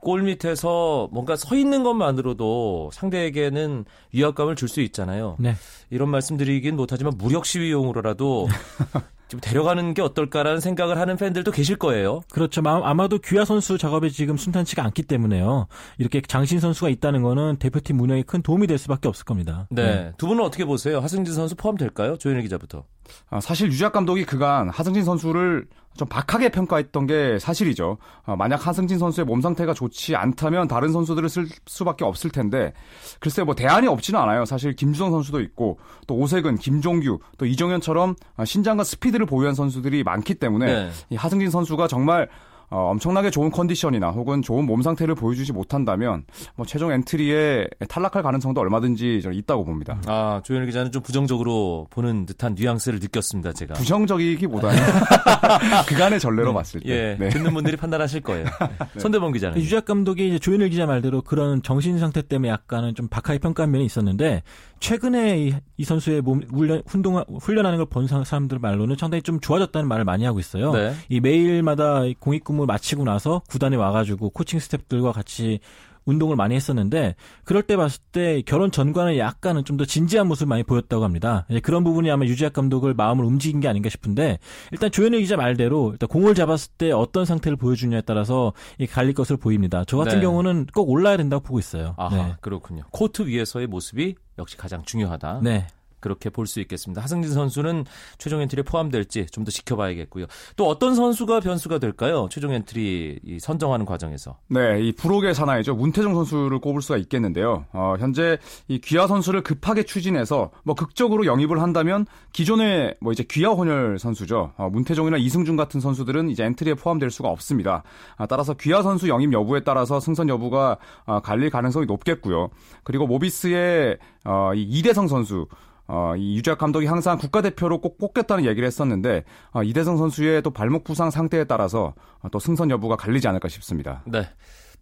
골 0.00 0.22
밑에서 0.22 1.08
뭔가 1.12 1.36
서 1.36 1.54
있는 1.54 1.82
것만으로도 1.82 2.90
상대에게는 2.92 3.84
위압감을 4.12 4.56
줄 4.56 4.70
수 4.70 4.80
있잖아요. 4.82 5.36
네. 5.40 5.54
이런 5.90 6.10
말씀드리긴 6.10 6.76
못하지만 6.76 7.14
무력 7.18 7.44
시위용으로라도 7.44 8.46
좀 9.30 9.40
데려가는 9.40 9.94
게 9.94 10.02
어떨까라는 10.02 10.60
생각을 10.60 10.98
하는 10.98 11.16
팬들도 11.16 11.52
계실 11.52 11.76
거예요. 11.76 12.20
그렇죠. 12.32 12.60
아마도 12.64 13.18
귀하 13.18 13.44
선수 13.44 13.78
작업에 13.78 14.10
지금 14.10 14.36
순탄치가 14.36 14.84
않기 14.84 15.04
때문에요. 15.04 15.68
이렇게 15.98 16.20
장신 16.20 16.58
선수가 16.58 16.88
있다는 16.90 17.22
거는 17.22 17.56
대표팀 17.58 18.00
운영에 18.00 18.22
큰 18.22 18.42
도움이 18.42 18.66
될 18.66 18.76
수밖에 18.76 19.08
없을 19.08 19.24
겁니다. 19.24 19.68
네. 19.70 19.82
네. 19.82 20.12
두 20.18 20.26
분은 20.26 20.44
어떻게 20.44 20.64
보세요? 20.64 20.98
하승진 20.98 21.32
선수 21.32 21.54
포함될까요? 21.54 22.18
조현일 22.18 22.42
기자부터. 22.42 22.84
아, 23.30 23.40
사실 23.40 23.68
유작 23.70 23.92
감독이 23.92 24.24
그간 24.24 24.68
하승진 24.70 25.04
선수를 25.04 25.66
좀 25.96 26.08
박하게 26.08 26.50
평가했던 26.50 27.06
게 27.06 27.38
사실이죠. 27.38 27.98
어, 28.24 28.36
만약 28.36 28.66
하승진 28.66 28.98
선수의 28.98 29.24
몸 29.24 29.40
상태가 29.40 29.74
좋지 29.74 30.14
않다면 30.16 30.68
다른 30.68 30.92
선수들을 30.92 31.28
쓸 31.28 31.46
수밖에 31.66 32.04
없을 32.04 32.30
텐데 32.30 32.72
글쎄 33.18 33.42
뭐 33.42 33.54
대안이 33.54 33.88
없지는 33.88 34.18
않아요. 34.20 34.44
사실 34.44 34.74
김주성 34.74 35.10
선수도 35.10 35.40
있고 35.40 35.78
또 36.06 36.14
오세근, 36.14 36.58
김종규, 36.58 37.18
또 37.38 37.46
이정현처럼 37.46 38.14
신장과 38.44 38.84
스피드를 38.84 39.26
보유한 39.26 39.54
선수들이 39.54 40.04
많기 40.04 40.34
때문에 40.34 40.66
네. 40.66 40.90
이 41.10 41.16
하승진 41.16 41.50
선수가 41.50 41.88
정말 41.88 42.28
어, 42.70 42.90
엄청나게 42.90 43.30
좋은 43.30 43.50
컨디션이나 43.50 44.10
혹은 44.10 44.42
좋은 44.42 44.64
몸 44.64 44.82
상태를 44.82 45.14
보여주지 45.14 45.52
못한다면 45.52 46.24
뭐 46.56 46.64
최종 46.64 46.90
엔트리에 46.92 47.68
탈락할 47.88 48.22
가능성도 48.22 48.60
얼마든지 48.60 49.22
있다고 49.32 49.64
봅니다. 49.64 50.00
아 50.06 50.40
조현일 50.44 50.66
기자는 50.66 50.90
좀 50.92 51.02
부정적으로 51.02 51.86
보는 51.90 52.26
듯한 52.26 52.54
뉘앙스를 52.58 52.98
느꼈습니다. 53.00 53.52
제가 53.52 53.74
부정적이기보다는 53.74 54.78
그간의 55.88 56.20
전례로 56.20 56.48
네. 56.48 56.54
봤을 56.54 56.80
때 56.80 56.88
예, 56.88 57.16
네. 57.18 57.28
듣는 57.28 57.52
분들이 57.52 57.76
판단하실 57.76 58.22
거예요. 58.22 58.46
네. 58.94 59.00
손대범 59.00 59.32
기자는 59.32 59.58
유작 59.60 59.84
감독이 59.84 60.28
이제 60.28 60.38
조현일 60.38 60.70
기자 60.70 60.86
말대로 60.86 61.22
그런 61.22 61.62
정신 61.62 61.98
상태 61.98 62.22
때문에 62.22 62.50
약간은 62.50 62.94
좀 62.94 63.08
박하게 63.08 63.38
평가한 63.40 63.70
면이 63.70 63.84
있었는데 63.84 64.42
최근에 64.80 65.38
이, 65.38 65.54
이 65.76 65.84
선수의 65.84 66.22
몸 66.22 66.40
훈련 66.50 66.82
훈동 66.86 67.22
훈련하는 67.40 67.78
걸 67.78 67.90
본 67.90 68.06
사람들 68.06 68.60
말로는 68.60 68.96
상당히 68.98 69.20
좀 69.20 69.40
좋아졌다는 69.40 69.88
말을 69.88 70.04
많이 70.04 70.24
하고 70.24 70.38
있어요. 70.38 70.72
네. 70.72 70.94
이 71.08 71.18
매일마다 71.20 72.02
공익근무 72.20 72.59
마치고 72.66 73.04
나서 73.04 73.42
구단에 73.48 73.76
와가지고 73.76 74.30
코칭 74.30 74.58
스태프들과 74.60 75.12
같이 75.12 75.60
운동을 76.06 76.34
많이 76.34 76.54
했었는데 76.54 77.14
그럴 77.44 77.62
때 77.62 77.76
봤을 77.76 78.00
때 78.10 78.42
결혼 78.46 78.70
전과는 78.70 79.18
약간은 79.18 79.64
좀 79.64 79.76
더 79.76 79.84
진지한 79.84 80.26
모습을 80.28 80.48
많이 80.48 80.62
보였다고 80.62 81.04
합니다. 81.04 81.46
그런 81.62 81.84
부분이 81.84 82.10
아마 82.10 82.24
유재학 82.24 82.52
감독을 82.52 82.92
마음을 82.94 83.24
움직인 83.24 83.60
게 83.60 83.68
아닌가 83.68 83.88
싶은데 83.88 84.38
일단 84.72 84.90
조현일 84.90 85.20
기자 85.20 85.36
말대로 85.36 85.92
일단 85.92 86.08
공을 86.08 86.34
잡았을 86.34 86.72
때 86.76 86.90
어떤 86.90 87.24
상태를 87.24 87.56
보여주냐에 87.56 88.00
따라서 88.02 88.52
이 88.78 88.86
갈릴 88.86 89.14
것으로 89.14 89.38
보입니다. 89.38 89.84
저 89.86 89.96
같은 89.96 90.18
네. 90.18 90.22
경우는 90.22 90.66
꼭 90.74 90.90
올라야 90.90 91.16
된다고 91.16 91.42
보고 91.42 91.58
있어요. 91.58 91.94
아하, 91.96 92.16
네. 92.16 92.34
그렇군요. 92.40 92.82
코트 92.90 93.26
위에서의 93.26 93.68
모습이 93.68 94.16
역시 94.38 94.56
가장 94.56 94.82
중요하다. 94.82 95.40
네. 95.42 95.66
그렇게 96.00 96.30
볼 96.30 96.46
수 96.46 96.60
있겠습니다. 96.60 97.00
하승진 97.02 97.32
선수는 97.32 97.84
최종 98.18 98.40
엔트리에 98.40 98.64
포함될지 98.64 99.26
좀 99.30 99.44
더 99.44 99.50
지켜봐야겠고요. 99.50 100.26
또 100.56 100.66
어떤 100.68 100.94
선수가 100.94 101.40
변수가 101.40 101.78
될까요? 101.78 102.28
최종 102.30 102.52
엔트리 102.52 103.38
선정하는 103.40 103.86
과정에서. 103.86 104.36
네, 104.48 104.80
이 104.82 104.92
불혹의 104.92 105.34
사나이죠. 105.34 105.74
문태종 105.74 106.14
선수를 106.14 106.58
꼽을 106.58 106.82
수가 106.82 106.98
있겠는데요. 106.98 107.64
어, 107.72 107.94
현재 107.98 108.38
이 108.68 108.80
귀하 108.80 109.06
선수를 109.06 109.42
급하게 109.42 109.84
추진해서 109.84 110.50
뭐 110.64 110.74
극적으로 110.74 111.24
영입을 111.26 111.60
한다면 111.62 112.04
기존의 112.32 112.96
뭐 113.00 113.12
이제 113.12 113.24
귀하 113.30 113.50
혼혈 113.52 113.98
선수죠. 113.98 114.52
어, 114.56 114.68
문태종이나 114.70 115.16
이승준 115.16 115.56
같은 115.56 115.80
선수들은 115.80 116.30
이제 116.30 116.44
엔트리에 116.44 116.74
포함될 116.74 117.10
수가 117.10 117.28
없습니다. 117.28 117.82
아, 118.16 118.26
따라서 118.26 118.54
귀하 118.54 118.82
선수 118.82 119.08
영입 119.08 119.32
여부에 119.32 119.60
따라서 119.60 120.00
승선 120.00 120.28
여부가 120.28 120.78
어, 121.06 121.20
갈릴 121.20 121.50
가능성이 121.50 121.86
높겠고요. 121.86 122.48
그리고 122.84 123.06
모비스의 123.06 123.98
어, 124.24 124.52
이 124.54 124.62
이대성 124.62 125.08
선수 125.08 125.46
어, 125.92 126.14
이 126.16 126.36
유작 126.36 126.58
감독이 126.58 126.86
항상 126.86 127.18
국가대표로 127.18 127.80
꼭 127.80 127.98
뽑겠다는 127.98 128.44
얘기를 128.44 128.64
했었는데 128.64 129.24
어, 129.50 129.64
이대성 129.64 129.96
선수의 129.96 130.40
또 130.42 130.50
발목 130.50 130.84
부상 130.84 131.10
상태에 131.10 131.44
따라서 131.44 131.94
어, 132.20 132.28
또 132.30 132.38
승선 132.38 132.70
여부가 132.70 132.94
갈리지 132.94 133.26
않을까 133.26 133.48
싶습니다. 133.48 134.02
네. 134.06 134.28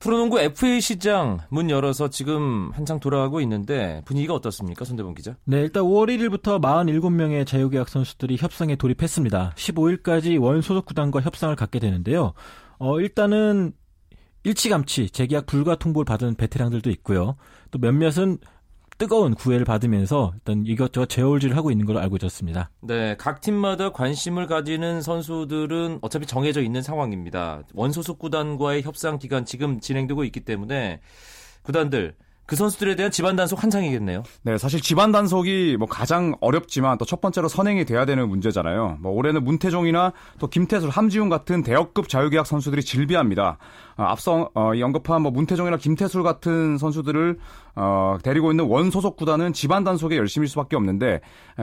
프로농구 0.00 0.38
FA 0.38 0.80
시장 0.80 1.38
문 1.48 1.70
열어서 1.70 2.08
지금 2.08 2.70
한창 2.72 3.00
돌아가고 3.00 3.40
있는데 3.40 4.02
분위기가 4.04 4.34
어떻습니까? 4.34 4.84
손대범 4.84 5.14
기자. 5.14 5.34
네, 5.44 5.60
일단 5.60 5.82
5월 5.82 6.08
1일부터 6.08 6.60
47명의 6.60 7.44
자유계약 7.44 7.88
선수들이 7.88 8.36
협상에 8.36 8.76
돌입했습니다. 8.76 9.54
15일까지 9.56 10.40
원 10.40 10.60
소속 10.60 10.86
구단과 10.86 11.22
협상을 11.22 11.56
갖게 11.56 11.80
되는데요. 11.80 12.34
어, 12.78 13.00
일단은 13.00 13.72
일찌감치 14.44 15.10
재계약 15.10 15.46
불가 15.46 15.74
통보를 15.74 16.04
받은 16.04 16.36
베테랑들도 16.36 16.90
있고요. 16.90 17.36
또 17.72 17.78
몇몇은 17.78 18.38
뜨거운 18.98 19.34
구애를 19.34 19.64
받으면서 19.64 20.32
일단 20.34 20.64
이것저것 20.66 21.08
재울질을 21.08 21.56
하고 21.56 21.70
있는 21.70 21.86
걸로 21.86 22.00
알고 22.00 22.16
있었습니다. 22.16 22.70
네, 22.82 23.16
각 23.16 23.40
팀마다 23.40 23.92
관심을 23.92 24.48
가지는 24.48 25.00
선수들은 25.00 26.00
어차피 26.02 26.26
정해져 26.26 26.60
있는 26.60 26.82
상황입니다. 26.82 27.62
원소속 27.74 28.18
구단과의 28.18 28.82
협상 28.82 29.18
기간 29.18 29.44
지금 29.44 29.78
진행되고 29.78 30.24
있기 30.24 30.40
때문에 30.40 31.00
구단들 31.62 32.16
그 32.48 32.56
선수들에 32.56 32.96
대한 32.96 33.12
집안 33.12 33.36
단속 33.36 33.62
한창이겠네요. 33.62 34.22
네, 34.42 34.56
사실 34.56 34.80
집안 34.80 35.12
단속이 35.12 35.76
뭐 35.78 35.86
가장 35.86 36.34
어렵지만 36.40 36.96
또 36.96 37.04
첫 37.08 37.22
번째로 37.22 37.48
선행이 37.48 37.86
돼야 37.86 38.04
되는 38.04 38.28
문제잖아요. 38.28 38.98
뭐 39.00 39.12
올해는 39.12 39.42
문태종이나 39.42 40.12
또 40.38 40.46
김태술, 40.46 40.90
함지훈 40.90 41.30
같은 41.30 41.62
대역급 41.62 42.08
자유계약 42.08 42.46
선수들이 42.46 42.82
질비합니다. 42.82 43.56
어, 43.96 44.02
앞서 44.02 44.50
어, 44.54 44.72
언급한 44.82 45.22
뭐 45.22 45.32
문태종이나 45.32 45.78
김태술 45.78 46.22
같은 46.22 46.76
선수들을 46.76 47.38
어, 47.76 48.18
데리고 48.22 48.50
있는 48.50 48.66
원 48.66 48.90
소속 48.90 49.16
구단은 49.16 49.52
집안 49.54 49.84
단속에 49.84 50.16
열심일 50.16 50.48
수밖에 50.48 50.76
없는데 50.76 51.20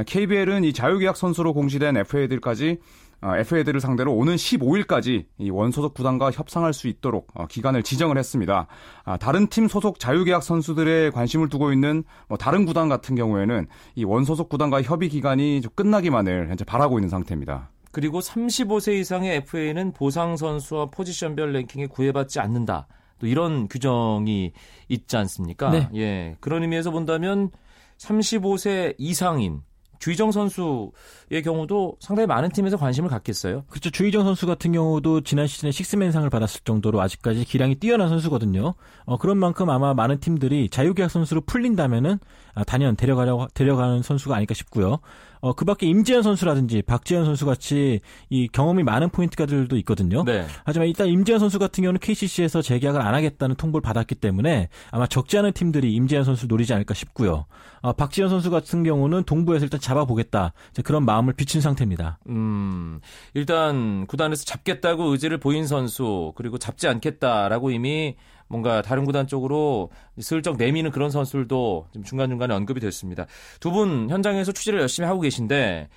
KBL은 0.08 0.63
이 0.63 0.74
자유계약 0.74 1.15
선수로 1.15 1.54
공시된 1.54 1.98
FA들까지 1.98 2.77
어, 2.77 3.04
FA들을 3.22 3.79
상대로 3.79 4.13
오는 4.13 4.36
15일까지 4.36 5.25
이 5.38 5.50
원소속 5.50 5.93
구단과 5.93 6.31
협상할 6.31 6.74
수 6.74 6.88
있도록 6.88 7.27
어, 7.34 7.48
기간을 7.48 7.84
지정을 7.84 8.17
했습니다. 8.17 8.67
아, 9.03 9.17
다른 9.17 9.48
팀 9.48 9.67
소속 9.67 10.00
자유계약 10.00 10.43
선수들의 10.43 11.12
관심을 11.12 11.50
두고 11.50 11.74
있는 11.74 12.03
뭐 12.27 12.38
다른 12.38 12.65
구단 12.65 12.89
같은 12.89 13.15
경우에는 13.15 13.67
이 13.95 14.03
원 14.03 14.24
소속 14.24 14.50
구단과 14.50 14.81
협의 14.84 15.10
기간이 15.10 15.62
좀 15.62 15.72
끝나기만을 15.75 16.50
현재 16.50 16.63
바라고 16.63 17.00
있는 17.00 17.10
상태입니다. 17.10 17.69
그리고 17.91 18.19
35세 18.19 19.00
이상의 19.00 19.38
FA는 19.38 19.93
보상 19.93 20.36
선수와 20.38 20.88
포지션별 20.88 21.53
랭킹에 21.53 21.88
구애받지 21.88 22.39
않는다. 22.39 22.88
또 23.19 23.27
이런 23.27 23.67
규정이 23.69 24.51
있지 24.89 25.17
않습니까? 25.17 25.69
네. 25.69 25.89
예. 25.95 26.36
그런 26.41 26.62
의미에서 26.63 26.91
본다면 26.91 27.50
35세 27.98 28.95
이상인 28.98 29.62
주희정 29.99 30.31
선수의 30.31 31.41
경우도 31.43 31.97
상당히 31.99 32.27
많은 32.27 32.49
팀에서 32.49 32.77
관심을 32.77 33.09
갖겠어요. 33.09 33.63
그렇죠. 33.69 33.89
주희정 33.89 34.23
선수 34.23 34.45
같은 34.47 34.71
경우도 34.71 35.21
지난 35.21 35.47
시즌에 35.47 35.71
식스맨상을 35.71 36.29
받았을 36.29 36.61
정도로 36.63 37.01
아직까지 37.01 37.45
기량이 37.45 37.75
뛰어난 37.75 38.09
선수거든요. 38.09 38.75
어, 39.05 39.17
그런 39.17 39.37
만큼 39.37 39.69
아마 39.69 39.93
많은 39.93 40.19
팀들이 40.19 40.69
자유계약 40.69 41.11
선수로 41.11 41.41
풀린다면은 41.41 42.19
아, 42.55 42.63
단연 42.63 42.95
데려가려 42.95 43.47
데려가는 43.53 44.01
선수가 44.01 44.35
아닐까 44.35 44.53
싶고요. 44.53 45.00
어, 45.41 45.53
그 45.53 45.63
밖에 45.63 45.85
임지현 45.85 46.24
선수라든지 46.24 46.81
박지현 46.81 47.25
선수 47.25 47.45
같이 47.45 48.00
이 48.29 48.47
경험이 48.47 48.81
많은 48.81 49.09
포인트가들도 49.09 49.77
있거든요. 49.77 50.24
네. 50.24 50.47
하지만 50.63 50.88
일단 50.88 51.07
임지현 51.07 51.38
선수 51.38 51.59
같은 51.59 51.83
경우는 51.83 52.00
KCC에서 52.00 52.63
재계약을 52.63 53.00
안 53.00 53.13
하겠다는 53.13 53.55
통보를 53.55 53.83
받았기 53.83 54.15
때문에 54.15 54.69
아마 54.89 55.05
적지 55.05 55.38
않은 55.38 55.51
팀들이 55.51 55.93
임지현 55.93 56.24
선수 56.24 56.47
노리지 56.47 56.74
않을까 56.74 56.95
싶고요. 56.95 57.45
어, 57.81 57.93
박지현 57.93 58.29
선수 58.29 58.50
같은 58.50 58.83
경우는 58.83 59.25
동부에서 59.25 59.65
일단 59.65 59.79
잡아보겠다. 59.79 60.53
그런 60.83 61.05
마음을 61.05 61.33
비친 61.33 61.62
상태입니다. 61.62 62.17
음, 62.29 63.00
일단 63.35 64.07
구단에서 64.07 64.45
잡겠다고 64.45 65.12
의지를 65.12 65.38
보인 65.38 65.67
선수 65.67 66.33
그리고 66.35 66.57
잡지 66.57 66.88
않겠다라고 66.88 67.69
이미 67.69 68.15
뭔가 68.47 68.81
다른 68.81 69.05
구단 69.05 69.27
쪽으로 69.27 69.89
슬쩍 70.19 70.57
내미는 70.57 70.91
그런 70.91 71.09
선수들도 71.09 71.87
중간중간에 72.03 72.53
언급이 72.53 72.79
됐습니다. 72.79 73.25
두 73.59 73.71
분 73.71 74.09
현장에서 74.09 74.51
취재를 74.51 74.79
열심히 74.81 75.07
하고 75.07 75.19
계신데 75.21 75.89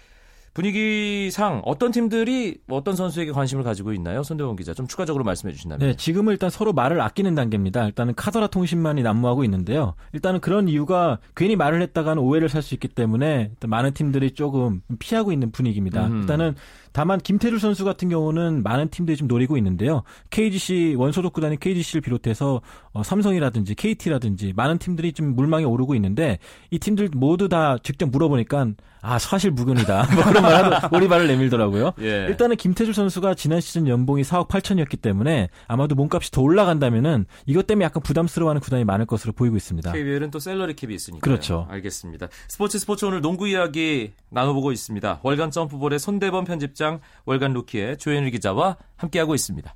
분위기상 0.55 1.63
어떤 1.65 1.93
팀들이 1.93 2.59
어떤 2.69 2.97
선수에게 2.97 3.31
관심을 3.33 3.63
가지고 3.63 3.93
있나요? 3.93 4.23
손대원 4.25 4.57
기자 4.57 4.75
좀 4.75 4.89
추가적으로 4.89 5.23
말씀해 5.25 5.53
주신다면. 5.55 5.87
네, 5.87 5.95
지금은 5.97 6.33
일단 6.33 6.51
서로 6.51 6.73
말을 6.73 7.01
아끼는 7.01 7.35
단계입니다. 7.37 7.87
일단은 7.87 8.15
카더라 8.17 8.49
통신만이 8.49 9.03
난무하고 9.03 9.45
있는데요. 9.45 9.95
일단은 10.13 10.41
그런 10.41 10.69
이유가 10.69 11.19
괜히 11.37 11.55
말을 11.55 11.81
했다가는 11.83 12.21
오해를 12.21 12.49
살 12.49 12.59
수 12.63 12.75
있기 12.75 12.89
때문에 12.89 13.53
많은 13.67 13.95
팀들이 13.95 14.33
조금 14.33 14.83
피하고 14.99 15.31
있는 15.33 15.53
분위기입니다. 15.53 16.09
음. 16.09 16.21
일단은 16.23 16.57
다만 16.93 17.19
김태주 17.19 17.59
선수 17.59 17.85
같은 17.85 18.09
경우는 18.09 18.63
많은 18.63 18.89
팀들이 18.89 19.17
좀 19.17 19.29
노리고 19.29 19.57
있는데요. 19.57 20.03
KGC 20.31 20.95
원소속 20.97 21.33
구단인 21.33 21.59
KGC를 21.59 22.01
비롯해서 22.01 22.61
어, 22.93 23.03
삼성이라든지 23.03 23.75
KT라든지 23.75 24.53
많은 24.57 24.79
팀들이 24.79 25.13
좀 25.13 25.35
물망에 25.35 25.65
오르고 25.65 25.95
있는데 25.95 26.39
이 26.71 26.79
팀들 26.79 27.11
모두 27.15 27.49
다 27.49 27.77
직접 27.83 28.11
물어보니까 28.11 28.73
아 29.01 29.19
사실 29.19 29.51
무근이다 29.53 30.09
뭐 30.15 30.25
그런 30.25 30.43
말하고 30.43 30.97
오리발을 30.97 31.27
내밀더라고요. 31.29 31.93
예. 32.01 32.27
일단은 32.29 32.57
김태주 32.57 32.93
선수가 32.93 33.35
지난 33.35 33.61
시즌 33.61 33.87
연봉이 33.87 34.23
4억 34.23 34.49
8천이었기 34.49 35.01
때문에 35.01 35.49
아마도 35.67 35.95
몸값이 35.95 36.31
더 36.31 36.43
올라간다면은 36.43 37.27
이것 37.47 37.67
때문에 37.67 37.85
약간 37.85 38.03
부담스러워하는 38.03 38.61
구단이 38.61 38.85
많을 38.85 39.07
것으로 39.07 39.33
보이고 39.33 39.57
있습니다. 39.57 39.93
KBL은 39.93 40.31
또 40.31 40.39
셀러리 40.39 40.75
캡이 40.75 40.95
있으니까. 40.95 41.21
그렇죠. 41.23 41.67
알겠습니다. 41.71 42.29
스포츠 42.49 42.79
스포츠 42.79 43.05
오늘 43.05 43.21
농구 43.21 43.49
이야기 43.49 44.13
나눠보고 44.31 44.73
있습니다. 44.73 45.21
월간 45.23 45.51
점프볼의 45.51 45.99
손대범 45.99 46.45
편집 46.45 46.75
장, 46.79 47.01
월간 47.27 47.53
루키의 47.53 47.99
조현일 47.99 48.31
기자와 48.31 48.77
함께하고 48.97 49.35
있습니다. 49.35 49.75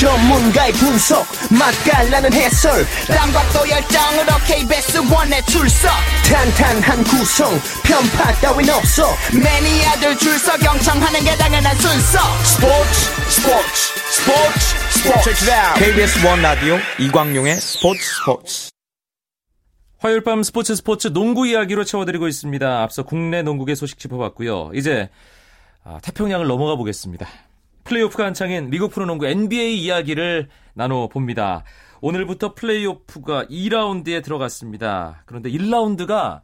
전문가의 0.00 0.72
분석 0.72 1.24
맛깔나는 1.58 2.32
해설 2.32 2.84
또 3.52 3.68
열정으로 3.70 4.32
KBS 4.46 4.98
원에 5.12 5.40
출석. 5.42 5.90
탄탄한 6.28 7.04
구성 7.04 7.50
편파 7.84 8.32
따윈 8.40 8.68
없어. 8.70 9.06
매니아들 9.32 10.16
줄서 10.18 10.58
경청하는 10.58 11.20
게 11.20 11.36
당연한 11.36 11.76
순서. 11.76 12.18
스포츠 12.42 13.00
스포츠 13.30 13.80
스포츠 14.10 15.30
스포츠. 15.30 15.30
KBS 15.78 16.26
원 16.26 16.42
라디오 16.42 16.78
이광용의 16.98 17.60
스포츠 17.60 18.02
스포츠 18.02 18.75
화요일 20.06 20.20
밤 20.20 20.44
스포츠 20.44 20.76
스포츠 20.76 21.12
농구 21.12 21.48
이야기로 21.48 21.82
채워드리고 21.82 22.28
있습니다. 22.28 22.80
앞서 22.80 23.02
국내 23.02 23.42
농구계 23.42 23.74
소식 23.74 23.98
짚어봤고요. 23.98 24.70
이제 24.72 25.10
아, 25.82 25.98
태평양을 26.00 26.46
넘어가 26.46 26.76
보겠습니다. 26.76 27.26
플레이오프가 27.82 28.24
한창인 28.24 28.70
미국 28.70 28.92
프로농구 28.92 29.26
NBA 29.26 29.82
이야기를 29.82 30.46
나눠봅니다. 30.74 31.64
오늘부터 32.00 32.54
플레이오프가 32.54 33.46
2라운드에 33.46 34.22
들어갔습니다. 34.22 35.24
그런데 35.26 35.50
1라운드가 35.50 36.40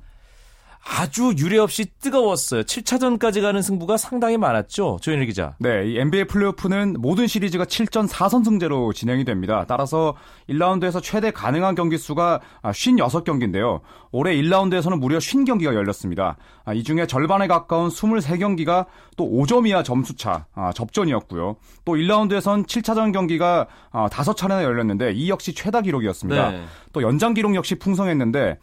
아주 0.85 1.33
유례 1.39 1.59
없이 1.59 1.87
뜨거웠어요. 2.01 2.63
7차전까지 2.63 3.41
가는 3.41 3.63
승부가 3.63 3.97
상당히 3.97 4.37
많았죠. 4.37 4.99
조현일 5.01 5.27
기자. 5.27 5.55
네, 5.61 5.87
이 5.87 5.99
NBA 5.99 6.25
플레이오프는 6.25 6.97
모든 6.99 7.29
시리즈가 7.29 7.65
7전 7.65 8.09
4선승제로 8.09 8.93
진행이 8.93 9.25
됩니다. 9.25 9.65
따라서 9.69 10.17
1라운드에서 10.49 11.01
최대 11.01 11.31
가능한 11.31 11.77
경기 11.77 11.99
수가 11.99 12.41
56경기인데요. 12.63 13.81
올해 14.11 14.35
1라운드에서는 14.35 14.99
무려 14.99 15.19
50경기가 15.19 15.73
열렸습니다. 15.73 16.37
아, 16.65 16.75
이 16.75 16.83
중에 16.83 17.07
절반에 17.07 17.47
가까운 17.47 17.89
23경기가 17.89 18.87
또 19.17 19.25
5점 19.25 19.69
이하 19.69 19.83
점수차 19.85 20.47
아, 20.55 20.73
접전이었고요. 20.73 21.57
또 21.85 21.93
1라운드에선 21.95 22.67
7차전 22.67 23.13
경기가 23.13 23.69
5차례나 23.93 24.53
아, 24.59 24.65
열렸는데 24.65 25.13
이 25.13 25.31
역시 25.31 25.55
최다 25.55 25.83
기록이었습니다. 25.83 26.51
네. 26.51 26.65
또 26.93 27.03
연장 27.03 27.35
기록 27.35 27.55
역시 27.55 27.77
풍성했는데 27.77 28.59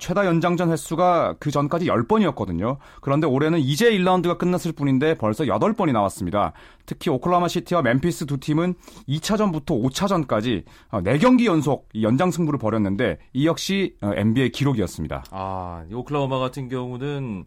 최다 0.00 0.26
연장전 0.26 0.70
횟수가 0.70 1.36
그 1.38 1.50
전까지 1.50 1.86
10번이었거든요. 1.86 2.78
그런데 3.00 3.26
올해는 3.26 3.58
이제 3.58 3.90
1라운드가 3.90 4.38
끝났을 4.38 4.72
뿐인데 4.72 5.14
벌써 5.14 5.44
8번이 5.44 5.92
나왔습니다. 5.92 6.52
특히 6.86 7.10
오클라마 7.10 7.48
시티와 7.48 7.82
멤피스 7.82 8.26
두 8.26 8.38
팀은 8.38 8.74
2차전부터 9.08 9.66
5차전까지 9.66 10.64
4경기 10.90 11.44
연속 11.44 11.88
연장 12.00 12.30
승부를 12.30 12.58
벌였는데 12.58 13.18
이 13.34 13.46
역시 13.46 13.96
NBA 14.02 14.46
어, 14.46 14.50
기록이었습니다. 14.52 15.24
아, 15.30 15.84
오클라호마 15.92 16.38
같은 16.38 16.68
경우는 16.68 17.44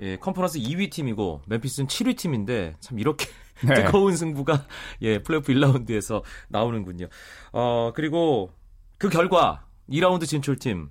예, 0.00 0.16
컨퍼런스 0.16 0.60
2위 0.60 0.90
팀이고 0.90 1.42
멤피스는 1.46 1.88
7위 1.88 2.16
팀인데 2.16 2.76
참 2.80 2.98
이렇게 2.98 3.26
네. 3.66 3.74
뜨거운 3.74 4.16
승부가 4.16 4.66
예, 5.02 5.18
플레이오프 5.18 5.52
1라운드에서 5.52 6.22
나오는군요. 6.48 7.08
어, 7.52 7.92
그리고 7.94 8.52
그 8.96 9.08
결과 9.08 9.64
2라운드 9.90 10.26
진출팀 10.26 10.90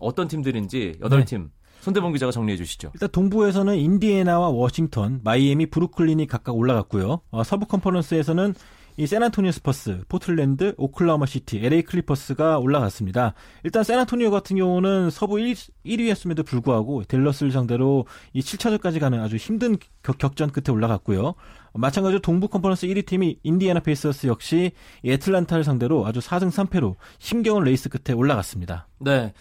어떤 0.00 0.28
팀들인지 0.28 0.94
8팀 1.00 1.38
네. 1.38 1.48
손대범 1.80 2.12
기자가 2.12 2.32
정리해 2.32 2.56
주시죠. 2.56 2.90
일단 2.94 3.08
동부에서는 3.10 3.74
인디애나와 3.74 4.50
워싱턴, 4.50 5.20
마이애미, 5.24 5.66
브루클린이 5.66 6.26
각각 6.26 6.56
올라갔고요. 6.56 7.20
어, 7.30 7.42
서부 7.42 7.66
컨퍼런스에서는 7.66 8.54
이 8.96 9.06
샌안토니오 9.06 9.52
스퍼스, 9.52 10.02
포틀랜드, 10.08 10.74
오클라호마 10.76 11.24
시티, 11.24 11.64
LA 11.64 11.82
클리퍼스가 11.82 12.58
올라갔습니다. 12.58 13.32
일단 13.64 13.82
샌안토니오 13.82 14.30
같은 14.30 14.56
경우는 14.56 15.08
서부 15.08 15.40
1, 15.40 15.54
1위였음에도 15.86 16.44
불구하고 16.44 17.04
델러스를 17.04 17.50
상대로 17.50 18.06
이 18.34 18.40
7차전까지 18.40 19.00
가는 19.00 19.18
아주 19.20 19.36
힘든 19.36 19.78
격, 20.02 20.36
전 20.36 20.50
끝에 20.50 20.70
올라갔고요. 20.74 21.34
마찬가지로 21.72 22.20
동부 22.20 22.48
컨퍼런스 22.48 22.86
1위 22.88 23.06
팀이 23.06 23.38
인디애나 23.42 23.80
페이서스 23.80 24.26
역시 24.26 24.72
애틀란타를 25.06 25.64
상대로 25.64 26.04
아주 26.06 26.20
4승 26.20 26.50
3패로 26.50 26.96
힘겨운 27.18 27.64
레이스 27.64 27.88
끝에 27.88 28.14
올라갔습니다. 28.14 28.86
네. 28.98 29.32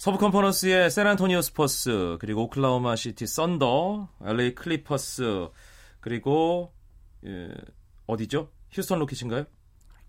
서부 0.00 0.16
컨퍼런스의 0.16 0.90
샌안토니오 0.90 1.42
스퍼스, 1.42 2.16
그리고 2.20 2.44
오클라호마 2.44 2.96
시티 2.96 3.26
썬더, 3.26 4.08
LA 4.24 4.54
클리퍼스, 4.54 5.50
그리고 6.00 6.72
예, 7.26 7.50
어디죠? 8.06 8.50
휴스턴 8.70 8.98
로켓인가요? 9.00 9.44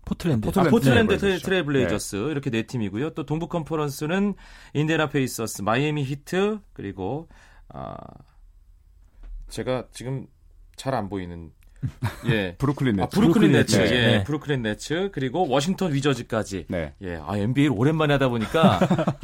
포틀랜드. 0.06 0.46
포틀랜드, 0.46 0.68
아, 0.68 0.70
포틀랜드 0.70 1.18
네, 1.18 1.36
트레, 1.36 1.62
블레이저스 1.62 2.16
네. 2.16 2.30
이렇게 2.30 2.48
네 2.48 2.62
팀이고요. 2.62 3.10
또 3.10 3.26
동부 3.26 3.48
컨퍼런스는 3.48 4.34
인디애나 4.72 5.10
페이서스, 5.10 5.60
마이애미 5.60 6.04
히트 6.04 6.60
그리고 6.72 7.28
아 7.68 7.94
제가 9.50 9.88
지금 9.92 10.26
잘 10.76 10.94
안 10.94 11.10
보이는 11.10 11.52
예. 12.30 12.54
브루클린 12.58 12.96
네츠. 12.96 13.04
아, 13.04 13.08
브루클린 13.08 13.52
네츠. 13.52 13.76
네. 13.76 13.84
예. 13.84 14.06
네. 14.18 14.24
브루클린 14.24 14.62
네츠. 14.62 15.10
그리고 15.12 15.48
워싱턴 15.48 15.92
위저즈까지. 15.92 16.66
네. 16.68 16.92
예. 17.02 17.18
아, 17.26 17.36
NBA를 17.36 17.76
오랜만에 17.76 18.14
하다 18.14 18.28
보니까 18.28 18.78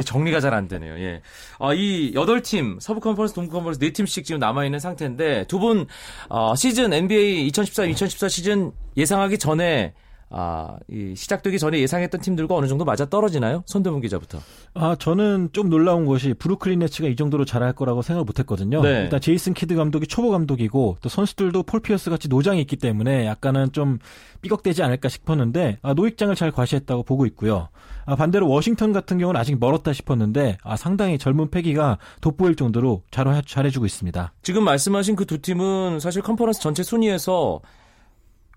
정리가 0.05 0.41
잘 0.41 0.55
안 0.55 0.67
되네요. 0.67 0.95
예. 0.99 1.21
아, 1.61 1.73
이 1.75 2.13
8팀, 2.15 2.81
서부 2.81 3.01
컨퍼런스, 3.01 3.35
동부 3.35 3.53
컨퍼런스 3.53 3.79
4팀씩 3.81 4.25
지금 4.25 4.41
남아 4.41 4.65
있는 4.65 4.79
상태인데 4.81 5.45
두분 5.47 5.87
어, 6.29 6.55
시즌 6.57 6.93
NBA 6.93 7.49
2013-2014 7.51 8.29
시즌 8.29 8.73
예상하기 8.97 9.39
전에 9.39 9.93
아, 10.31 10.77
이 10.91 11.15
시작되기 11.15 11.59
전에 11.59 11.79
예상했던 11.81 12.21
팀들과 12.21 12.55
어느 12.57 12.67
정도 12.67 12.85
맞아 12.85 13.05
떨어지나요? 13.07 13.63
손대범 13.67 14.01
기자부터. 14.01 14.41
아, 14.75 14.97
저는 14.99 15.51
좀 15.53 15.71
놀라운 15.71 16.05
것이 16.05 16.35
브루클린 16.35 16.81
네츠가 16.81 17.09
이 17.09 17.15
정도로 17.17 17.45
잘할 17.45 17.73
거라고 17.75 18.03
생각을 18.03 18.25
못 18.25 18.39
했거든요. 18.41 18.83
네. 18.83 19.03
일단 19.05 19.21
제이슨 19.21 19.55
키드 19.55 19.77
감독이 19.77 20.07
초보 20.09 20.31
감독이고 20.31 20.99
또 21.01 21.09
선수들도 21.09 21.63
폴 21.63 21.81
피어스 21.81 22.11
같이 22.11 22.29
노장이 22.29 22.61
있기 22.63 22.77
때문에 22.77 23.27
약간은 23.27 23.73
좀 23.73 23.99
삐걱대지 24.43 24.83
않을까 24.83 25.09
싶었는데 25.09 25.79
아, 25.83 25.95
노익장을 25.95 26.35
잘 26.35 26.51
과시했다고 26.51 27.05
보고 27.05 27.25
있고요. 27.27 27.69
아, 28.05 28.17
반대로 28.17 28.49
워싱턴 28.49 28.93
같은 28.93 29.19
경우는 29.19 29.41
아직 29.41 29.59
멀었다 29.61 29.93
싶었는데 29.93 30.59
아, 30.63 30.77
상당히 30.77 31.19
젊은 31.19 31.49
패기가 31.51 31.99
돋보일 32.21 32.57
정도로 32.57 33.03
잘, 33.11 33.27
잘해주고 33.47 33.87
있습니다. 33.87 34.33
지금 34.43 34.65
말씀하신 34.65 35.15
그 35.15 35.29
두 35.29 35.43
팀은 35.43 36.01
사실 36.01 36.23
컨퍼런스 36.23 36.63
전체 36.63 36.83
순위에서 36.83 37.61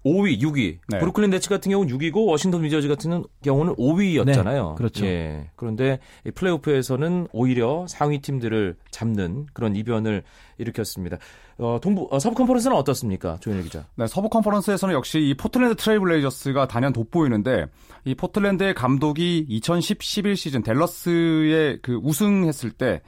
5위, 0.05 0.41
6위. 0.41 0.79
네. 0.87 0.99
브루클린 0.99 1.29
네츠 1.29 1.49
같은 1.49 1.71
경우는 1.71 1.95
6위고 1.95 2.25
워싱턴 2.27 2.63
위저즈 2.63 2.87
같은 2.87 3.23
경우는 3.43 3.75
5위였잖아요. 3.75 4.69
네, 4.69 4.75
그렇죠. 4.75 5.05
예. 5.05 5.49
그런데 5.55 5.99
플레이오프에서는 6.33 7.27
오히려 7.31 7.85
상위 7.87 8.19
팀들을 8.19 8.75
잡는 8.89 9.47
그런 9.53 9.75
이변을 9.75 10.23
일으켰습니다. 10.57 11.17
어, 11.59 11.79
동부 11.81 12.07
어, 12.09 12.17
서부 12.17 12.35
컨퍼런스는 12.35 12.75
어떻습니까, 12.75 13.37
조현일 13.39 13.63
기자? 13.63 13.85
네, 13.95 14.07
서부 14.07 14.29
컨퍼런스에서는 14.29 14.95
역시 14.95 15.19
이 15.19 15.35
포틀랜드 15.35 15.75
트레일블레이저스가 15.75 16.67
단연 16.67 16.93
돋보이는데 16.93 17.67
이 18.05 18.15
포틀랜드의 18.15 18.73
감독이 18.73 19.45
2010-11 19.49 20.35
시즌 20.35 20.63
댈러스에 20.63 21.77
그 21.83 21.99
우승했을 22.01 22.71
때 22.71 23.01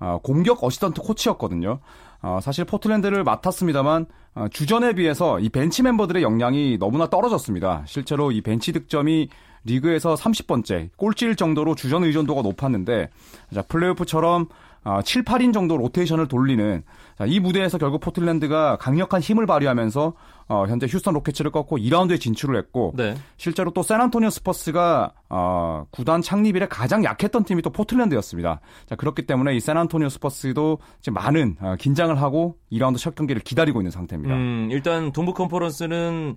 어, 0.00 0.20
공격 0.22 0.62
어시스턴트 0.64 1.02
코치였거든요. 1.02 1.80
어, 2.20 2.40
사실 2.42 2.64
포틀랜드를 2.64 3.24
맡았습니다만 3.24 4.06
어, 4.34 4.46
주전에 4.50 4.92
비해서 4.94 5.38
이 5.38 5.48
벤치 5.48 5.82
멤버들의 5.82 6.22
역량이 6.22 6.78
너무나 6.78 7.08
떨어졌습니다. 7.08 7.82
실제로 7.86 8.32
이 8.32 8.40
벤치 8.40 8.72
득점이 8.72 9.28
리그에서 9.64 10.14
30번째 10.14 10.90
꼴찌일 10.96 11.36
정도로 11.36 11.74
주전 11.74 12.04
의존도가 12.04 12.42
높았는데 12.42 13.10
자, 13.54 13.62
플레이오프처럼 13.62 14.48
어, 14.84 15.02
7, 15.02 15.24
8인 15.24 15.52
정도 15.52 15.76
로테이션을 15.76 16.28
돌리는 16.28 16.82
자, 17.18 17.26
이 17.26 17.40
무대에서 17.40 17.78
결국 17.78 18.00
포틀랜드가 18.00 18.76
강력한 18.76 19.20
힘을 19.20 19.46
발휘하면서 19.46 20.14
어, 20.48 20.64
현재 20.66 20.86
휴스턴 20.86 21.14
로켓츠를 21.14 21.50
꺾고 21.50 21.78
2라운드에 21.78 22.20
진출을 22.20 22.56
했고 22.56 22.92
네. 22.96 23.14
실제로 23.36 23.70
또 23.70 23.82
샌안토니오 23.82 24.30
스퍼스가 24.30 25.12
어, 25.28 25.86
구단 25.90 26.22
창립 26.22 26.56
이래 26.56 26.66
가장 26.66 27.04
약했던 27.04 27.44
팀이 27.44 27.62
또 27.62 27.70
포틀랜드였습니다. 27.70 28.60
자, 28.86 28.96
그렇기 28.96 29.26
때문에 29.26 29.54
이 29.54 29.60
샌안토니오 29.60 30.08
스퍼스도 30.08 30.78
지금 31.00 31.14
많은 31.14 31.56
어, 31.60 31.76
긴장을 31.78 32.18
하고 32.20 32.56
2라운드 32.72 32.98
첫 32.98 33.14
경기를 33.14 33.42
기다리고 33.42 33.80
있는 33.80 33.90
상태입니다. 33.90 34.34
음, 34.34 34.68
일단 34.70 35.12
동부 35.12 35.34
컨퍼런스는 35.34 36.36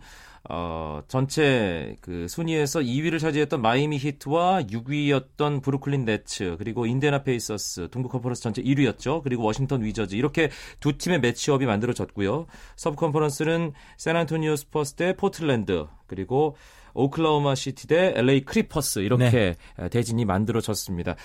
어, 0.49 1.03
전체 1.07 1.95
그 2.01 2.27
순위에서 2.27 2.79
2위를 2.79 3.19
차지했던 3.19 3.61
마이애미 3.61 3.97
히트와 3.97 4.63
6위였던 4.63 5.61
브루클린 5.61 6.03
네츠 6.05 6.55
그리고 6.57 6.87
인디애나 6.87 7.21
페이서스 7.23 7.89
동부 7.91 8.09
컨퍼런스 8.09 8.41
전체 8.41 8.61
1위였죠. 8.63 9.21
그리고 9.21 9.43
워싱턴 9.43 9.83
위저즈 9.83 10.15
이렇게 10.15 10.49
두 10.79 10.97
팀의 10.97 11.19
매치업이 11.19 11.65
만들어졌고요. 11.67 12.47
서부 12.75 12.95
컨퍼런스는 12.95 13.73
샌안토니오 14.01 14.55
스퍼스 14.55 14.95
대 14.95 15.13
포틀랜드 15.15 15.85
그리고 16.07 16.55
오클라호마 16.95 17.53
시티 17.53 17.85
대 17.87 18.13
LA 18.15 18.41
클리퍼스 18.41 18.99
이렇게 18.99 19.55
네. 19.77 19.89
대진이 19.89 20.25
만들어졌습니다. 20.25 21.15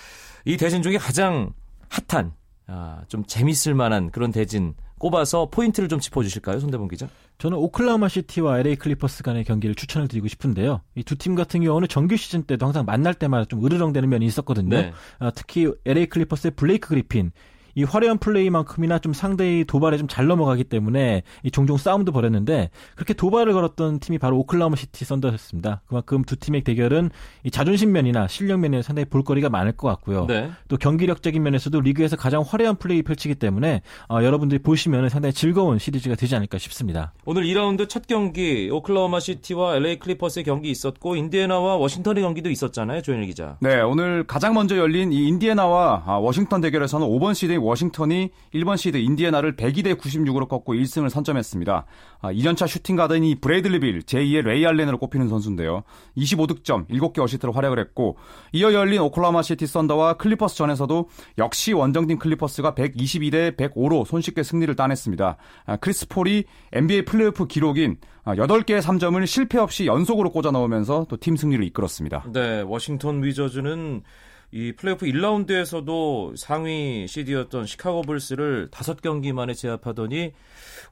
이 0.45 0.57
대진 0.57 0.83
중에 0.83 0.97
가장 0.99 1.53
핫한 1.89 2.33
아, 2.67 3.01
좀 3.07 3.25
재밌을 3.25 3.73
만한 3.73 4.11
그런 4.11 4.31
대진 4.31 4.75
꼽아서 4.99 5.47
포인트를 5.49 5.89
좀 5.89 5.99
짚어주실까요, 5.99 6.59
손대범 6.59 6.87
기자? 6.87 7.07
저는 7.39 7.57
오클라호마 7.57 8.09
시티와 8.09 8.59
LA 8.59 8.75
클리퍼스 8.75 9.23
간의 9.23 9.43
경기를 9.43 9.73
추천을 9.73 10.07
드리고 10.07 10.27
싶은데요. 10.27 10.81
이 10.95 11.01
두 11.03 11.15
팀 11.15 11.33
같은 11.33 11.63
경우는 11.63 11.87
정규 11.87 12.15
시즌 12.15 12.43
때도 12.43 12.63
항상 12.67 12.85
만날 12.85 13.15
때마다 13.15 13.45
좀 13.45 13.65
으르렁대는 13.65 14.07
면이 14.07 14.23
있었거든요. 14.27 14.69
네. 14.69 14.93
아, 15.17 15.31
특히 15.31 15.67
LA 15.85 16.05
클리퍼스의 16.07 16.51
블레이크 16.51 16.89
그리핀 16.89 17.31
이 17.77 17.83
화려한 17.83 18.17
플레이만큼이나 18.17 18.97
좀 18.99 19.13
상대의 19.13 19.63
도발에 19.65 19.97
좀 19.97 20.07
잘 20.07 20.25
넘어가기 20.25 20.63
때문에 20.63 21.21
이 21.43 21.51
종종 21.51 21.77
싸움도 21.77 22.11
벌였는데 22.11 22.71
그렇게 22.95 23.13
도발을 23.13 23.53
걸었던 23.53 23.99
팀이 23.99 24.17
바로 24.17 24.37
오클라호마 24.39 24.75
시티 24.75 25.05
썬더였습니다. 25.05 25.81
그만큼 25.85 26.23
두 26.23 26.35
팀의 26.37 26.63
대결은 26.63 27.11
이 27.43 27.51
자존심 27.51 27.91
면이나 27.91 28.27
실력 28.27 28.59
면에 28.61 28.81
상당히 28.81 29.05
볼거리가 29.05 29.49
많을 29.49 29.73
것 29.73 29.87
같고요. 29.89 30.25
네. 30.25 30.49
또 30.69 30.77
경기력적인 30.77 31.43
면에서도 31.43 31.79
리그에서 31.79 32.15
가장 32.15 32.41
화려한 32.41 32.77
플레이 32.77 33.03
펼치기 33.03 33.35
때문에 33.35 33.81
어, 34.09 34.23
여러분들이 34.23 34.59
보시면 34.59 35.09
상당히 35.09 35.33
즐거운 35.33 35.77
시리즈가 35.77 36.15
되지 36.15 36.35
않을까 36.35 36.57
싶습니다. 36.57 37.13
오늘 37.25 37.43
2라운드 37.43 37.87
첫 37.87 38.07
경기 38.07 38.69
오클라호마 38.71 39.19
시티와 39.19 39.75
LA 39.75 39.99
클리퍼스의 39.99 40.45
경기 40.45 40.71
있었고 40.71 41.15
인디애나와 41.15 41.75
워싱턴의 41.75 42.23
경기도 42.23 42.49
있었잖아요, 42.49 43.01
조현일 43.03 43.27
기자. 43.27 43.57
네, 43.59 43.81
오늘 43.81 44.25
가장 44.25 44.55
먼저 44.55 44.77
열린 44.77 45.11
이 45.11 45.27
인디애나와 45.27 46.03
아, 46.07 46.13
워싱턴 46.13 46.61
대결에서는 46.61 47.05
5번 47.05 47.35
시드인 47.35 47.59
워싱턴이 47.67 48.29
1번 48.55 48.77
시드 48.77 48.97
인디애나를 48.97 49.55
102대 49.55 49.97
96으로 49.97 50.47
꺾고 50.47 50.73
1승을 50.73 51.09
선점했습니다. 51.09 51.85
2년차 52.23 52.63
아, 52.63 52.67
슈팅 52.67 52.95
가드인 52.95 53.35
브레이들리 53.35 53.79
빌, 53.79 53.99
제2의 53.99 54.41
레이 54.41 54.65
알렌으로 54.65 54.97
꼽히는 54.97 55.27
선수인데요. 55.29 55.83
25득점, 56.17 56.87
7개 56.89 57.19
어시스트로 57.19 57.51
활약을 57.51 57.79
했고 57.79 58.17
이어 58.53 58.73
열린 58.73 59.01
오클라호마 59.01 59.41
시티 59.41 59.67
썬더와 59.67 60.13
클리퍼스 60.13 60.55
전에서도 60.55 61.09
역시 61.37 61.73
원정팀 61.73 62.17
클리퍼스가 62.17 62.73
122대 62.73 63.55
105로 63.55 64.05
손쉽게 64.05 64.43
승리를 64.43 64.73
따냈습니다. 64.75 65.37
아, 65.65 65.75
크리스 65.77 66.07
폴이 66.07 66.45
NBA 66.71 67.05
플레이오프 67.05 67.47
기록인 67.47 67.97
8개의 68.25 68.81
3점을 68.81 69.25
실패 69.25 69.57
없이 69.57 69.85
연속으로 69.85 70.31
꽂아 70.31 70.51
넣으면서 70.51 71.05
또 71.09 71.17
팀 71.17 71.35
승리를 71.35 71.63
이끌었습니다. 71.65 72.25
네, 72.31 72.61
워싱턴 72.61 73.23
위저즈는 73.23 74.03
이 74.51 74.71
플레이오프 74.71 75.05
1라운드에서도 75.05 76.37
상위 76.37 77.05
시드였던 77.07 77.65
시카고 77.65 78.03
불스를 78.03 78.69
5경기 78.71 79.33
만에 79.33 79.53
제압하더니 79.53 80.33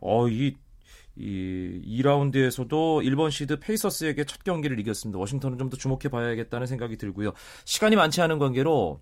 어, 0.02 0.28
이, 0.28 0.56
이 1.16 2.02
2라운드에서도 2.02 2.70
1번 2.70 3.32
시드 3.32 3.60
페이서스에게 3.60 4.26
첫 4.26 4.44
경기를 4.44 4.80
이겼습니다. 4.80 5.20
워싱턴은 5.20 5.58
좀 5.58 5.70
더 5.70 5.78
주목해 5.78 6.10
봐야겠다는 6.10 6.68
생각이 6.68 6.98
들고요. 6.98 7.32
시간이 7.64 7.96
많지 7.96 8.22
않은 8.22 8.40
관계로 8.40 9.00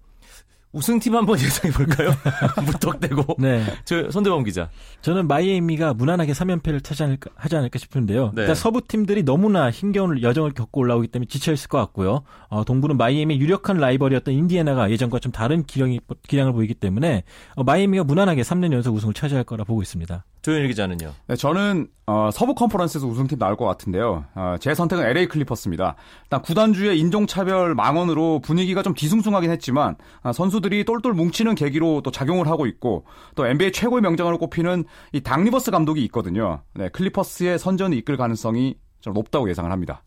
우승팀 0.74 1.16
한번 1.16 1.38
예상해 1.40 1.74
볼까요? 1.74 2.10
무턱대고. 2.66 3.38
네. 3.40 3.64
저 3.86 4.10
손대범 4.12 4.44
기자. 4.44 4.70
저는 5.02 5.28
마이애미가 5.28 5.94
무난하게 5.94 6.34
3연패를 6.34 6.84
차지 6.84 7.04
않을까, 7.04 7.30
하지 7.36 7.56
않을까 7.56 7.80
싶은데요. 7.80 8.32
네. 8.34 8.42
일단 8.42 8.56
서부 8.56 8.82
팀들이 8.82 9.24
너무나 9.24 9.70
힘겨운 9.72 10.22
여정을 10.22 10.52
겪고 10.52 10.82
올라오기 10.82 11.08
때문에 11.08 11.28
지쳐 11.28 11.54
있을 11.54 11.70
것 11.70 11.78
같고요. 11.78 12.24
어, 12.50 12.64
동부는 12.64 12.98
마이애미 12.98 13.40
유력한 13.40 13.78
라이벌이었던 13.78 14.34
인디애나가 14.34 14.90
예전과 14.90 15.20
좀 15.20 15.32
다른 15.32 15.64
기량이, 15.64 16.00
기량을 16.28 16.54
보이기 16.54 16.74
때문에 16.74 17.24
어, 17.56 17.64
마이애미가 17.64 18.04
무난하게 18.04 18.42
3년 18.42 18.74
연속 18.74 18.96
우승을 18.96 19.14
차지할 19.14 19.44
거라 19.44 19.64
보고 19.64 19.82
있습니다. 19.82 20.26
조현일 20.42 20.68
기자는요? 20.68 21.14
네, 21.28 21.36
저는 21.38 21.88
어, 22.06 22.30
서부 22.34 22.54
컨퍼런스에서 22.54 23.08
우승팀 23.08 23.40
나올 23.40 23.56
것 23.56 23.66
같은데요. 23.66 24.26
어, 24.36 24.56
제 24.60 24.76
선택은 24.76 25.06
LA 25.06 25.28
클리퍼스입니다. 25.28 25.96
일단 26.26 26.42
구단주의 26.42 27.00
인종차별 27.00 27.76
망언으로 27.76 28.42
분위기가 28.42 28.84
좀 28.84 28.94
뒤숭숭하긴 28.94 29.52
했지만 29.52 29.96
아, 30.22 30.34
선수 30.34 30.60
들이 30.64 30.84
똘똘 30.84 31.14
뭉치는 31.14 31.54
계기로 31.54 32.02
또 32.02 32.10
작용을 32.10 32.48
하고 32.48 32.66
있고 32.66 33.06
또 33.36 33.46
NBA 33.46 33.72
최고의 33.72 34.02
명장으로 34.02 34.40
꼽히는 34.40 34.86
이 35.12 35.22
닥 35.22 35.35
리버스 35.35 35.70
감독이 35.70 36.04
있거든요. 36.06 36.64
네, 36.74 36.90
클리퍼스의 36.90 37.60
선전을 37.60 37.96
이끌 38.00 38.18
가능성이 38.18 38.76
좀 39.00 39.14
높다고 39.14 39.48
예상을 39.50 39.72
합니다. 39.72 40.04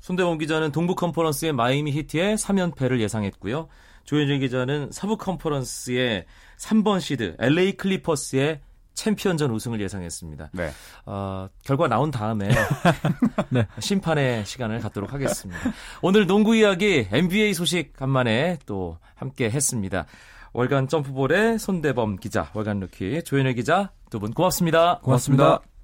손대범 0.00 0.38
기자는 0.38 0.70
동부 0.70 0.94
컨퍼런스의 0.94 1.52
마이애미 1.52 1.90
히트의 1.90 2.36
3연패를 2.36 3.00
예상했고요. 3.00 3.66
조현일 4.04 4.38
기자는 4.38 4.90
서부 4.92 5.16
컨퍼런스의 5.16 6.26
3번 6.58 7.00
시드 7.00 7.36
LA 7.40 7.72
클리퍼스의 7.72 8.60
챔피언전 8.96 9.50
우승을 9.52 9.80
예상했습니다. 9.80 10.50
네. 10.52 10.70
어, 11.04 11.48
결과 11.64 11.86
나온 11.86 12.10
다음에 12.10 12.48
네. 13.50 13.66
심판의 13.78 14.44
시간을 14.44 14.80
갖도록 14.80 15.12
하겠습니다. 15.12 15.60
오늘 16.02 16.26
농구 16.26 16.56
이야기 16.56 17.06
NBA 17.12 17.54
소식 17.54 17.92
간만에 17.92 18.58
또 18.66 18.98
함께 19.14 19.48
했습니다. 19.48 20.06
월간 20.52 20.88
점프볼의 20.88 21.58
손대범 21.58 22.16
기자, 22.16 22.50
월간 22.54 22.80
루키 22.80 23.22
조현일 23.24 23.54
기자 23.54 23.92
두 24.10 24.18
분 24.18 24.32
고맙습니다. 24.32 24.98
고맙습니다. 25.02 25.44
고맙습니다. 25.44 25.76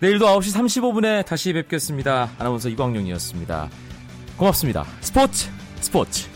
내일도 0.00 0.26
9시 0.26 0.54
35분에 0.82 1.24
다시 1.24 1.52
뵙겠습니다. 1.52 2.30
아나운서 2.38 2.68
이광용이었습니다. 2.68 3.70
고맙습니다. 4.36 4.84
스포츠 5.00 5.48
스포츠 5.80 6.33